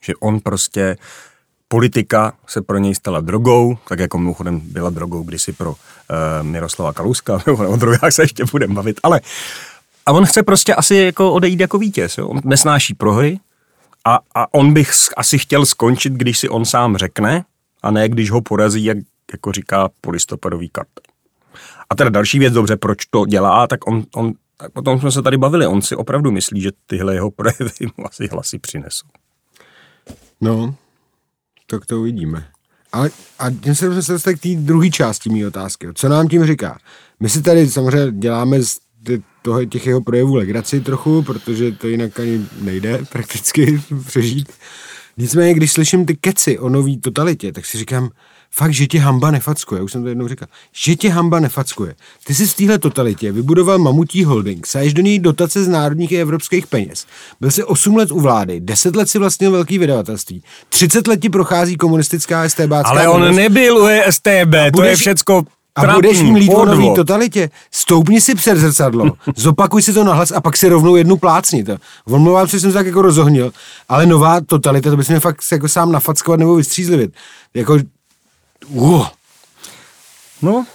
Že 0.00 0.16
on 0.16 0.40
prostě 0.40 0.96
politika 1.68 2.32
se 2.46 2.62
pro 2.62 2.78
něj 2.78 2.94
stala 2.94 3.20
drogou, 3.20 3.78
tak 3.88 3.98
jako 3.98 4.18
mimochodem 4.18 4.60
byla 4.60 4.90
drogou 4.90 5.22
kdysi 5.22 5.52
pro 5.52 5.70
uh, 5.70 5.76
Miroslava 6.42 6.92
Kalouska, 6.92 7.42
o 7.68 7.76
drogách 7.76 8.12
se 8.12 8.22
ještě 8.22 8.44
budeme 8.52 8.74
bavit, 8.74 9.00
ale 9.02 9.20
a 10.06 10.12
on 10.12 10.26
chce 10.26 10.42
prostě 10.42 10.74
asi 10.74 10.96
jako 10.96 11.32
odejít 11.32 11.60
jako 11.60 11.78
vítěz, 11.78 12.18
jo? 12.18 12.28
on 12.28 12.40
nesnáší 12.44 12.94
prohry 12.94 13.38
a, 14.04 14.18
a 14.34 14.54
on 14.54 14.72
bych 14.72 14.90
asi 15.16 15.38
chtěl 15.38 15.66
skončit, 15.66 16.12
když 16.12 16.38
si 16.38 16.48
on 16.48 16.64
sám 16.64 16.96
řekne, 16.96 17.44
a 17.82 17.90
ne 17.90 18.08
když 18.08 18.30
ho 18.30 18.40
porazí, 18.40 18.84
jak 18.84 18.98
jako 19.32 19.52
říká 19.52 19.88
polistopadový 20.00 20.68
kartel. 20.68 21.02
A 21.90 21.94
teda 21.94 22.10
další 22.10 22.38
věc, 22.38 22.54
dobře, 22.54 22.76
proč 22.76 23.06
to 23.06 23.26
dělá, 23.26 23.66
tak 23.66 23.86
on, 23.86 24.04
on 24.14 24.32
tak 24.56 24.72
potom 24.72 25.00
jsme 25.00 25.12
se 25.12 25.22
tady 25.22 25.36
bavili, 25.36 25.66
on 25.66 25.82
si 25.82 25.96
opravdu 25.96 26.30
myslí, 26.30 26.60
že 26.60 26.70
tyhle 26.86 27.14
jeho 27.14 27.30
projevy 27.30 27.86
mu 27.96 28.06
asi 28.06 28.28
hlasy 28.28 28.58
přinesou. 28.58 29.06
No, 30.40 30.74
tak 31.66 31.86
to 31.86 32.00
uvidíme. 32.00 32.48
Ale 32.92 33.10
a 33.38 33.50
tím 33.50 33.74
se 33.74 33.88
dostali 33.88 34.36
k 34.36 34.42
té 34.42 34.48
druhé 34.48 34.90
části 34.90 35.30
mý 35.30 35.46
otázky. 35.46 35.86
Co 35.94 36.08
nám 36.08 36.28
tím 36.28 36.46
říká? 36.46 36.78
My 37.20 37.28
si 37.28 37.42
tady 37.42 37.68
samozřejmě 37.68 38.12
děláme 38.12 38.62
z 38.62 38.78
toho, 39.48 39.64
těch 39.64 39.86
jeho 39.86 40.00
projevů 40.00 40.34
legraci 40.34 40.80
trochu, 40.80 41.22
protože 41.22 41.72
to 41.72 41.88
jinak 41.88 42.20
ani 42.20 42.40
nejde 42.60 43.00
prakticky 43.12 43.82
přežít. 44.06 44.52
Nicméně, 45.16 45.54
když 45.54 45.72
slyším 45.72 46.06
ty 46.06 46.16
keci 46.16 46.58
o 46.58 46.68
nový 46.68 47.00
totalitě, 47.00 47.52
tak 47.52 47.66
si 47.66 47.78
říkám, 47.78 48.10
fakt, 48.50 48.72
že 48.72 48.86
tě 48.86 49.00
hamba 49.00 49.30
nefackuje, 49.30 49.82
už 49.82 49.92
jsem 49.92 50.02
to 50.02 50.08
jednou 50.08 50.28
říkal, 50.28 50.48
že 50.72 50.96
tě 50.96 51.10
hamba 51.10 51.40
nefackuje. 51.40 51.94
Ty 52.24 52.34
jsi 52.34 52.46
v 52.46 52.54
téhle 52.54 52.78
totalitě 52.78 53.32
vybudoval 53.32 53.78
mamutí 53.78 54.24
holding, 54.24 54.66
saješ 54.66 54.94
do 54.94 55.02
něj 55.02 55.18
dotace 55.18 55.64
z 55.64 55.68
národních 55.68 56.12
i 56.12 56.20
evropských 56.20 56.66
peněz. 56.66 57.06
Byl 57.40 57.50
jsi 57.50 57.64
8 57.64 57.96
let 57.96 58.10
u 58.10 58.20
vlády, 58.20 58.60
10 58.60 58.96
let 58.96 59.10
si 59.10 59.18
vlastnil 59.18 59.50
velký 59.50 59.78
vydavatelství, 59.78 60.42
30 60.68 61.06
let 61.06 61.20
ti 61.20 61.28
prochází 61.28 61.76
komunistická 61.76 62.48
STB. 62.48 62.72
Ale 62.84 63.08
on 63.08 63.34
nebyl 63.34 63.78
u 63.78 63.88
STB, 64.10 64.54
to 64.74 64.82
je 64.82 64.96
všecko 64.96 65.42
a 65.78 65.94
budeš 65.94 66.18
jim 66.18 66.34
lít 66.34 66.52
nový 66.52 66.94
totalitě, 66.94 67.50
stoupni 67.70 68.20
si 68.20 68.34
před 68.34 68.58
zrcadlo, 68.58 69.12
zopakuj 69.36 69.82
si 69.82 69.92
to 69.92 70.04
nahlas 70.04 70.32
a 70.32 70.40
pak 70.40 70.56
si 70.56 70.68
rovnou 70.68 70.96
jednu 70.96 71.16
plácni 71.16 71.64
to. 71.64 71.76
Omlouvám 72.06 72.48
se, 72.48 72.56
že 72.56 72.60
jsem 72.60 72.70
se 72.70 72.74
tak 72.78 72.86
jako 72.86 73.02
rozohnil, 73.02 73.52
ale 73.88 74.06
nová 74.06 74.40
totalita, 74.40 74.90
to 74.90 74.96
bys 74.96 75.08
měl 75.08 75.20
fakt 75.20 75.42
jako 75.52 75.68
sám 75.68 75.92
nafackovat 75.92 76.40
nebo 76.40 76.54
vystřízlivit. 76.54 77.12
Jako 77.54 77.78
Uh. 78.68 79.06
No, 80.42 80.66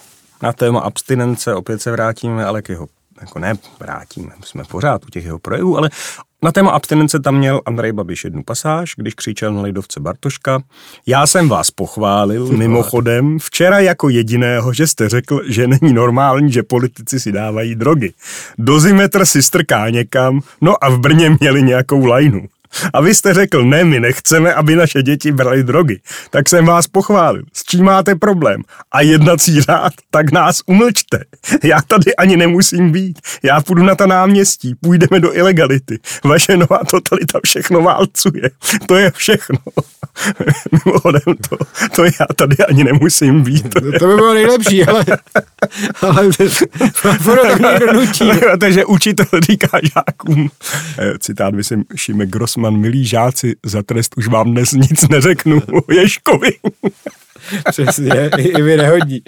na 0.41 0.53
téma 0.53 0.79
abstinence 0.79 1.55
opět 1.55 1.81
se 1.81 1.91
vrátíme, 1.91 2.45
ale 2.45 2.61
k 2.61 2.69
jeho, 2.69 2.87
jako 3.23 3.39
ne 3.39 3.53
vrátíme, 3.79 4.31
jsme 4.43 4.63
pořád 4.63 5.05
u 5.05 5.09
těch 5.09 5.25
jeho 5.25 5.39
projevů, 5.39 5.77
ale 5.77 5.89
na 6.43 6.51
téma 6.51 6.71
abstinence 6.71 7.19
tam 7.19 7.37
měl 7.37 7.61
Andrej 7.65 7.91
Babiš 7.91 8.23
jednu 8.23 8.43
pasáž, 8.43 8.93
když 8.97 9.13
křičel 9.13 9.53
na 9.53 9.61
lidovce 9.61 9.99
Bartoška. 9.99 10.63
Já 11.05 11.27
jsem 11.27 11.49
vás 11.49 11.71
pochválil, 11.71 12.47
mimochodem, 12.47 13.39
včera 13.39 13.79
jako 13.79 14.09
jediného, 14.09 14.73
že 14.73 14.87
jste 14.87 15.09
řekl, 15.09 15.41
že 15.47 15.67
není 15.67 15.93
normální, 15.93 16.51
že 16.51 16.63
politici 16.63 17.19
si 17.19 17.31
dávají 17.31 17.75
drogy. 17.75 18.13
Dozimetr 18.57 19.25
si 19.25 19.43
strká 19.43 19.89
někam, 19.89 20.41
no 20.61 20.83
a 20.83 20.89
v 20.89 20.99
Brně 20.99 21.37
měli 21.39 21.63
nějakou 21.63 22.05
lajnu. 22.05 22.47
A 22.93 23.01
vy 23.01 23.15
jste 23.15 23.33
řekl, 23.33 23.65
ne, 23.65 23.83
my 23.83 23.99
nechceme, 23.99 24.53
aby 24.53 24.75
naše 24.75 25.03
děti 25.03 25.31
brali 25.31 25.63
drogy. 25.63 25.99
Tak 26.29 26.49
jsem 26.49 26.65
vás 26.65 26.87
pochválil. 26.87 27.43
S 27.53 27.63
čím 27.63 27.85
máte 27.85 28.15
problém? 28.15 28.61
A 28.91 29.01
jednací 29.01 29.61
řád, 29.61 29.93
tak 30.11 30.31
nás 30.31 30.61
umlčte. 30.65 31.23
Já 31.63 31.81
tady 31.81 32.15
ani 32.15 32.37
nemusím 32.37 32.91
být. 32.91 33.19
Já 33.43 33.61
půjdu 33.61 33.83
na 33.83 33.95
ta 33.95 34.05
náměstí, 34.05 34.75
půjdeme 34.75 35.19
do 35.19 35.37
ilegality. 35.37 35.99
Vaše 36.23 36.57
nová 36.57 36.79
totalita 36.89 37.39
všechno 37.45 37.81
válcuje. 37.81 38.49
To 38.87 38.95
je 38.95 39.11
všechno. 39.11 39.57
Mimochodem, 40.85 41.35
to, 41.49 41.57
to 41.95 42.03
já 42.05 42.25
tady 42.35 42.57
ani 42.57 42.83
nemusím 42.83 43.41
být. 43.41 43.75
No, 43.75 43.99
to 43.99 44.07
by 44.07 44.15
bylo 44.15 44.33
nejlepší, 44.33 44.85
ale, 44.85 45.05
ale 46.01 46.29
Takže 48.59 48.85
učitel 48.85 49.25
říká 49.41 49.79
žákům, 49.83 50.49
eh, 50.97 51.19
citát, 51.19 51.53
myslím, 51.53 51.83
Šime 51.95 52.25
Grossman, 52.25 52.62
Hejtman, 52.63 52.81
milí 52.81 53.05
žáci, 53.05 53.55
za 53.65 53.83
trest 53.83 54.13
už 54.17 54.27
vám 54.27 54.51
dnes 54.51 54.71
nic 54.71 55.07
neřeknu 55.09 55.61
o 55.73 55.93
Ješkovi. 55.93 56.49
Přesně, 57.69 58.29
i, 58.37 58.41
i 58.41 58.61
vy 58.61 58.77
nehodí. 58.77 59.23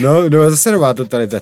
No, 0.00 0.28
no 0.28 0.50
zase 0.50 0.72
nová 0.72 0.94
totalita. 0.94 1.40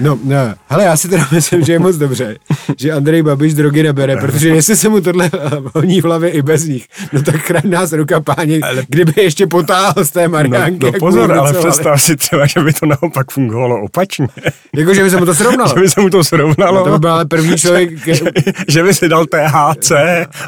No, 0.00 0.18
no, 0.24 0.36
hele, 0.66 0.84
já 0.84 0.96
si 0.96 1.08
teda 1.08 1.26
myslím, 1.32 1.64
že 1.64 1.72
je 1.72 1.78
moc 1.78 1.96
dobře, 1.96 2.36
že 2.78 2.92
Andrej 2.92 3.22
Babiš 3.22 3.54
drogy 3.54 3.82
nebere, 3.82 4.16
protože 4.16 4.48
jestli 4.48 4.76
se 4.76 4.88
mu 4.88 5.00
tohle 5.00 5.30
honí 5.74 6.00
v 6.00 6.04
hlavě 6.04 6.30
i 6.30 6.42
bez 6.42 6.64
nich, 6.64 6.86
no 7.12 7.22
tak 7.22 7.36
chraň 7.36 7.62
nás 7.64 7.92
ruka 7.92 8.20
páni, 8.20 8.60
ale... 8.60 8.82
kdyby 8.88 9.22
ještě 9.22 9.46
potáhl 9.46 10.04
z 10.04 10.10
té 10.10 10.28
Mariánky. 10.28 10.86
No, 10.86 10.92
no 10.92 10.98
pozor, 10.98 11.32
ale 11.32 11.52
představ 11.52 12.02
si 12.02 12.16
třeba, 12.16 12.46
že 12.46 12.60
by 12.60 12.72
to 12.72 12.86
naopak 12.86 13.30
fungovalo 13.30 13.82
opačně. 13.82 14.28
Jako, 14.76 14.94
že 14.94 15.02
by 15.02 15.10
se 15.10 15.16
mu 15.16 15.26
to 15.26 15.34
srovnalo. 15.34 15.68
že 15.74 15.80
by 15.80 15.88
se 15.88 16.00
mu 16.00 16.10
to 16.10 16.24
srovnalo. 16.24 16.78
No, 16.78 16.84
to 16.84 16.90
by 16.90 16.98
byl 16.98 17.12
ale 17.12 17.24
první 17.24 17.56
člověk. 17.58 18.06
že, 18.06 18.24
že 18.68 18.82
by 18.82 18.94
si 18.94 19.08
dal 19.08 19.26
THC 19.26 19.92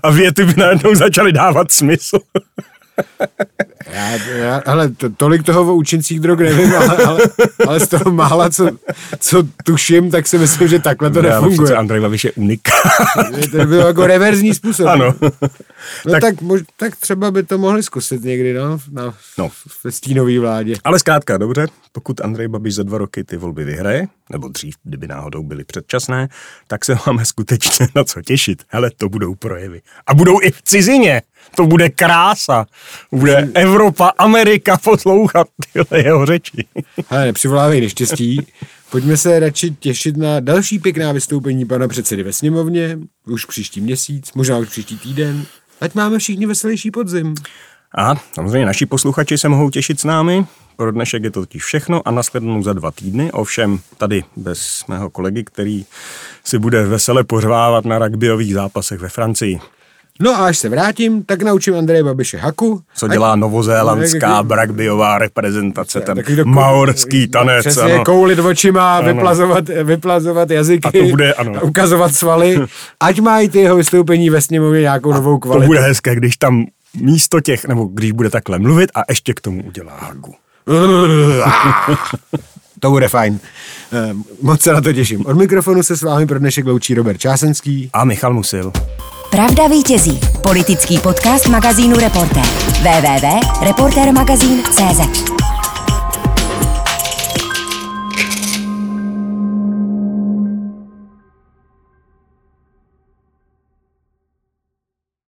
a 0.03 0.11
věty 0.11 0.45
by 0.45 0.55
najednou 0.57 0.95
začaly 0.95 1.33
dávat 1.33 1.73
smysl. 1.73 2.19
Já, 3.93 4.11
já, 4.37 4.63
ale 4.67 4.89
to, 4.89 5.11
tolik 5.11 5.43
toho 5.43 5.73
o 5.73 5.75
účincích 5.75 6.21
drog 6.21 6.39
nevím, 6.39 6.75
ale, 6.75 6.97
ale, 6.97 7.21
ale 7.67 7.81
z 7.81 7.89
toho 7.89 8.13
mála, 8.13 8.51
co, 8.51 8.71
co 9.21 9.43
tuším, 9.65 10.11
tak 10.11 10.27
si 10.27 10.39
myslím, 10.39 10.69
že 10.69 10.79
takhle 10.79 11.11
to 11.11 11.23
no, 11.23 11.29
nefunguje. 11.29 11.73
Já 11.73 11.79
Andrej 11.79 12.01
Babiš 12.01 12.25
je 12.25 12.33
unika. 12.33 12.73
to 13.51 13.65
byl 13.65 13.79
jako 13.87 14.07
reverzní 14.07 14.55
způsob. 14.55 14.87
Ano. 14.87 15.15
No 16.07 16.13
tak, 16.13 16.21
tak, 16.21 16.41
mož, 16.43 16.61
tak 16.77 16.97
třeba 16.97 17.31
by 17.31 17.43
to 17.43 17.59
mohli 17.59 17.83
zkusit 17.83 18.25
někdy, 18.25 18.55
no, 18.55 18.79
na, 18.93 19.15
no. 19.39 19.51
ve 19.85 19.93
stínové 19.93 20.39
vládě. 20.39 20.75
Ale 20.85 20.99
zkrátka, 20.99 21.39
dobře, 21.39 21.67
pokud 21.93 22.21
Andrej 22.21 22.49
Babiš 22.49 22.75
za 22.75 22.83
dva 22.83 22.99
roky 22.99 23.25
ty 23.25 23.37
volby 23.37 23.65
vyhraje, 23.65 24.07
nebo 24.33 24.49
dřív, 24.49 24.75
kdyby 24.83 25.07
náhodou 25.07 25.43
byly 25.43 25.65
předčasné, 25.65 26.29
tak 26.67 26.85
se 26.85 26.97
máme 27.07 27.25
skutečně 27.25 27.89
na 27.95 28.05
co 28.05 28.23
těšit. 28.23 28.63
Hele, 28.69 28.91
to 28.97 29.09
budou 29.09 29.35
projevy. 29.35 29.83
A 30.07 30.15
budou 30.15 30.43
i 30.43 30.51
v 30.51 30.63
cizině. 30.63 31.23
To 31.57 31.66
bude 31.66 31.88
krása. 31.88 32.66
Bude 33.12 33.51
Evropa, 33.55 34.12
Amerika 34.19 34.79
poslouchat 34.85 35.47
tyhle 35.73 36.03
jeho 36.05 36.27
řeči. 36.27 36.64
Hele, 37.09 37.25
nepřivolávej 37.25 37.81
neštěstí. 37.81 38.47
Pojďme 38.90 39.16
se 39.16 39.40
radši 39.40 39.71
těšit 39.71 40.16
na 40.16 40.40
další 40.40 40.79
pěkná 40.79 41.12
vystoupení 41.12 41.64
pana 41.64 41.88
předsedy 41.88 42.23
ve 42.23 42.33
sněmovně, 42.33 42.99
už 43.27 43.45
příští 43.45 43.81
měsíc, 43.81 44.33
možná 44.35 44.59
už 44.59 44.69
příští 44.69 44.99
týden. 44.99 45.45
Ať 45.81 45.95
máme 45.95 46.19
všichni 46.19 46.47
veselější 46.47 46.90
podzim. 46.90 47.35
A 47.99 48.14
samozřejmě 48.33 48.66
naši 48.66 48.87
posluchači 48.87 49.38
se 49.38 49.49
mohou 49.49 49.71
těšit 49.71 50.01
s 50.01 50.05
námi. 50.05 50.47
Pro 50.77 50.92
dnešek 50.92 51.25
je 51.25 51.31
to 51.31 51.40
totiž 51.40 51.64
všechno 51.64 52.09
a 52.09 52.11
naslednou 52.11 52.62
za 52.62 52.73
dva 52.73 52.90
týdny. 52.90 53.33
Ovšem 53.33 53.79
tady 53.97 54.25
bez 54.37 54.85
mého 54.88 55.11
kolegy, 55.11 55.45
který 55.45 55.85
si 56.45 56.59
bude 56.59 56.87
vesele 56.87 57.25
pořvávat 57.25 57.85
na 57.85 57.99
rugbyových 57.99 58.55
zápasech 58.55 59.01
ve 59.01 59.09
Francii. 59.09 59.59
No 60.20 60.31
a 60.31 60.37
až 60.37 60.59
se 60.59 60.68
vrátím, 60.68 61.24
tak 61.24 61.42
naučím 61.42 61.74
Andreje 61.74 62.05
Babiše 62.05 62.38
haku. 62.38 62.81
Co 62.94 63.09
dělá 63.09 63.33
ať... 63.33 63.38
novozélandská 63.38 64.44
rugbyová 64.66 65.18
reprezentace, 65.18 66.00
ten 66.00 66.22
maorský 66.44 67.29
tanec. 67.29 67.66
Přesně, 67.66 67.83
ano. 67.83 68.05
koulit 68.05 68.38
očima, 68.38 69.00
vyplazovat, 69.00 69.68
vyplazovat 69.68 70.50
jazyky, 70.50 70.88
a 70.88 70.92
to 70.92 71.05
bude, 71.11 71.35
ano. 71.35 71.52
A 71.57 71.62
ukazovat 71.62 72.14
svaly. 72.14 72.59
Ať 73.00 73.20
mají 73.20 73.48
ty 73.48 73.59
jeho 73.59 73.76
vystoupení 73.76 74.31
ve 74.31 74.40
sněmově 74.40 74.81
nějakou 74.81 75.12
a 75.12 75.14
novou 75.14 75.38
kvalitu. 75.38 75.62
To 75.62 75.66
bude 75.66 75.81
hezké, 75.81 76.14
když 76.14 76.37
tam 76.37 76.66
místo 77.00 77.40
těch, 77.40 77.68
nebo 77.68 77.85
když 77.85 78.12
bude 78.12 78.31
takhle 78.31 78.59
mluvit 78.59 78.90
a 78.94 79.00
ještě 79.09 79.35
k 79.35 79.40
tomu 79.40 79.62
udělá 79.62 79.96
haku. 80.00 80.35
to 82.81 82.90
bude 82.90 83.09
fajn. 83.09 83.40
Eh, 83.92 84.14
moc 84.42 84.62
se 84.62 84.72
na 84.72 84.81
to 84.81 84.92
těším. 84.92 85.26
Od 85.26 85.37
mikrofonu 85.37 85.83
se 85.83 85.96
s 85.96 86.02
vámi 86.02 86.26
pro 86.26 86.38
dnešek 86.38 86.66
loučí 86.66 86.94
Robert 86.94 87.18
Čásenský 87.18 87.90
a 87.92 88.05
Michal 88.05 88.33
Musil. 88.33 88.72
Pravda 89.31 89.67
vítězí. 89.67 90.21
Politický 90.43 90.99
podcast 90.99 91.49
magazínu 91.49 91.97
Reportér. 91.97 92.47
www.reportermagazín.cz 92.83 95.56